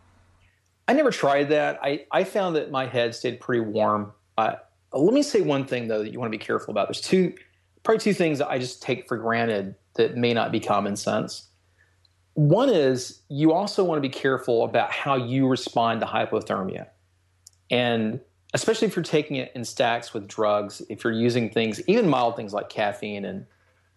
[0.91, 1.79] I never tried that.
[1.81, 4.11] I, I found that my head stayed pretty warm.
[4.37, 4.55] Uh,
[4.91, 6.89] let me say one thing though that you want to be careful about.
[6.89, 7.33] There's two,
[7.83, 11.47] probably two things that I just take for granted that may not be common sense.
[12.33, 16.87] One is you also want to be careful about how you respond to hypothermia.
[17.69, 18.19] And
[18.53, 22.35] especially if you're taking it in stacks with drugs, if you're using things, even mild
[22.35, 23.45] things like caffeine and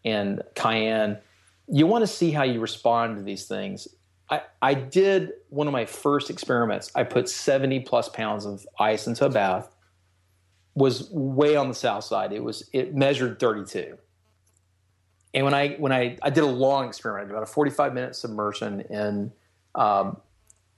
[0.05, 1.19] and cayenne,
[1.67, 3.89] you want to see how you respond to these things.
[4.31, 6.91] I, I did one of my first experiments.
[6.95, 9.71] I put 70 plus pounds of ice into a bath.
[10.75, 12.33] Was way on the south side.
[12.33, 13.97] It was it measured 32.
[15.33, 18.81] And when I when I I did a long experiment, about a 45 minute submersion
[18.81, 19.33] in
[19.77, 20.21] um,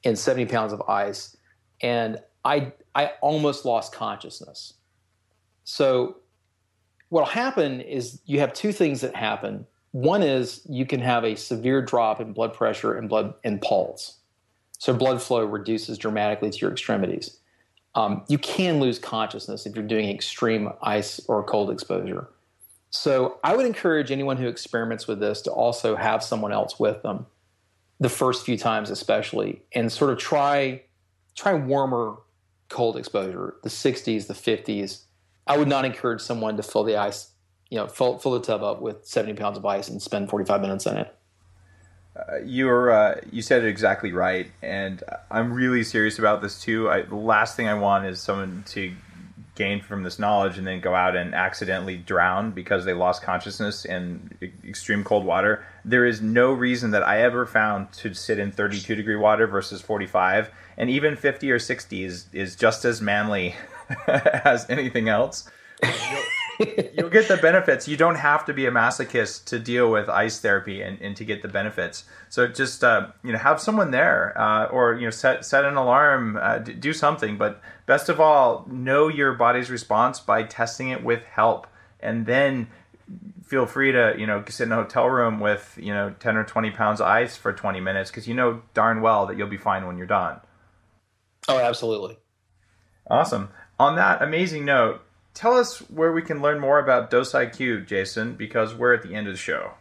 [0.02, 1.34] in 70 pounds of ice,
[1.80, 4.74] and I I almost lost consciousness.
[5.64, 6.18] So
[7.08, 9.66] what'll happen is you have two things that happen.
[9.92, 14.18] One is you can have a severe drop in blood pressure and blood and pulse.
[14.78, 17.38] So blood flow reduces dramatically to your extremities.
[17.94, 22.28] Um, you can lose consciousness if you're doing extreme ice or cold exposure.
[22.90, 27.02] So I would encourage anyone who experiments with this to also have someone else with
[27.02, 27.26] them
[27.98, 30.82] the first few times especially and sort of try
[31.34, 32.16] try warmer
[32.68, 35.02] cold exposure, the 60s, the 50s.
[35.46, 37.30] I would not encourage someone to fill the ice,
[37.70, 40.60] you know, fill, fill the tub up with 70 pounds of ice and spend 45
[40.60, 41.14] minutes in it.
[42.16, 46.88] Uh, you're uh, you said it exactly right, and I'm really serious about this too.
[46.88, 48.94] I, the last thing I want is someone to
[49.54, 53.84] gain from this knowledge and then go out and accidentally drown because they lost consciousness
[53.84, 54.30] in
[54.66, 55.64] extreme cold water.
[55.84, 59.80] There is no reason that I ever found to sit in 32 degree water versus
[59.80, 63.56] 45, and even 50 or 60 is, is just as manly
[64.06, 65.50] as anything else.
[66.58, 67.86] You'll, get the benefits.
[67.86, 71.24] You don't have to be a masochist to deal with ice therapy and, and to
[71.24, 72.04] get the benefits.
[72.28, 75.76] So just uh, you know have someone there, uh, or you know set set an
[75.76, 77.36] alarm, uh, do something.
[77.36, 81.66] But best of all, know your body's response by testing it with help,
[82.00, 82.68] and then
[83.44, 86.44] feel free to you know sit in a hotel room with you know 10 or
[86.44, 89.56] 20 pounds of ice for 20 minutes because you know darn well that you'll be
[89.56, 90.40] fine when you're done
[91.48, 92.18] oh absolutely
[93.08, 93.48] awesome
[93.78, 95.00] on that amazing note
[95.36, 99.26] tell us where we can learn more about dosIQ jason because we're at the end
[99.28, 99.72] of the show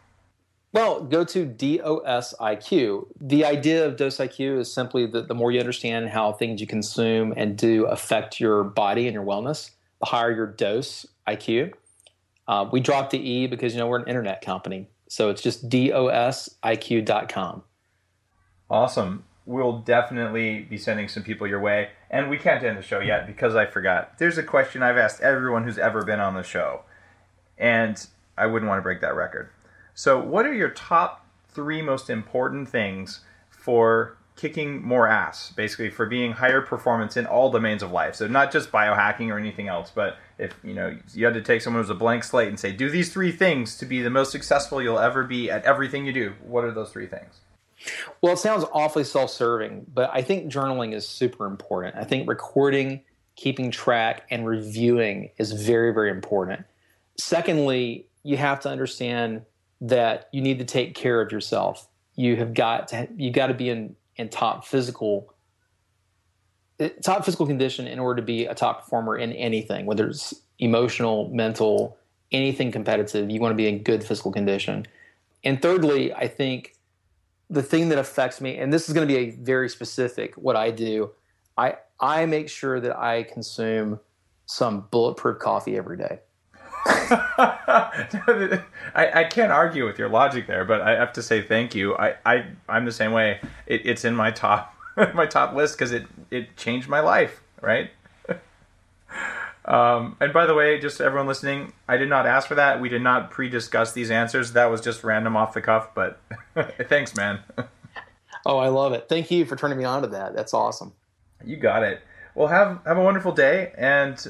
[0.75, 3.07] well, go to DOSIQ.
[3.21, 7.33] The idea of DOSIQ is simply that the more you understand how things you consume
[7.37, 11.71] and do affect your body and your wellness, the higher your dose IQ.
[12.49, 15.69] Uh, we dropped the E because you know we're an internet company, so it's just
[15.69, 17.63] dosiq.com.
[18.69, 19.23] Awesome.
[19.45, 23.27] We'll definitely be sending some people your way, and we can't end the show yet
[23.27, 24.17] because I forgot.
[24.17, 26.81] There's a question I've asked everyone who's ever been on the show,
[27.57, 28.05] and
[28.37, 29.49] I wouldn't want to break that record.
[29.93, 36.05] So, what are your top three most important things for kicking more ass, basically for
[36.05, 38.15] being higher performance in all domains of life?
[38.15, 41.61] So, not just biohacking or anything else, but if you know you had to take
[41.61, 44.31] someone who's a blank slate and say, do these three things to be the most
[44.31, 46.33] successful you'll ever be at everything you do.
[46.43, 47.39] What are those three things?
[48.21, 51.95] Well, it sounds awfully self-serving, but I think journaling is super important.
[51.95, 53.01] I think recording,
[53.35, 56.65] keeping track, and reviewing is very, very important.
[57.17, 59.43] Secondly, you have to understand
[59.81, 61.87] that you need to take care of yourself.
[62.15, 65.33] You have got to you got to be in in top physical
[66.79, 70.33] eh, top physical condition in order to be a top performer in anything, whether it's
[70.59, 71.97] emotional, mental,
[72.31, 73.29] anything competitive.
[73.29, 74.85] You want to be in good physical condition.
[75.43, 76.74] And thirdly, I think
[77.49, 80.55] the thing that affects me, and this is going to be a very specific what
[80.55, 81.11] I do,
[81.57, 83.99] I I make sure that I consume
[84.45, 86.19] some bulletproof coffee every day.
[86.87, 91.95] I, I can't argue with your logic there, but I have to say thank you.
[91.97, 93.39] I, I I'm the same way.
[93.65, 94.75] It, it's in my top
[95.13, 97.41] my top list because it it changed my life.
[97.61, 97.89] Right.
[99.65, 102.79] Um, and by the way, just everyone listening, I did not ask for that.
[102.79, 104.53] We did not pre-discuss these answers.
[104.53, 105.89] That was just random off the cuff.
[105.95, 106.19] But
[106.87, 107.39] thanks, man.
[108.45, 109.07] oh, I love it.
[109.09, 110.35] Thank you for turning me on to that.
[110.35, 110.93] That's awesome.
[111.43, 112.01] You got it.
[112.35, 114.23] Well, have have a wonderful day, and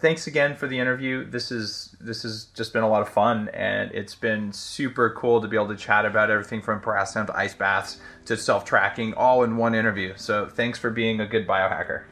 [0.00, 1.28] thanks again for the interview.
[1.28, 5.40] This is this has just been a lot of fun, and it's been super cool
[5.40, 9.14] to be able to chat about everything from piracetam to ice baths to self tracking,
[9.14, 10.14] all in one interview.
[10.16, 12.04] So thanks for being a good biohacker.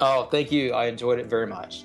[0.00, 0.72] Oh, thank you.
[0.72, 1.84] I enjoyed it very much.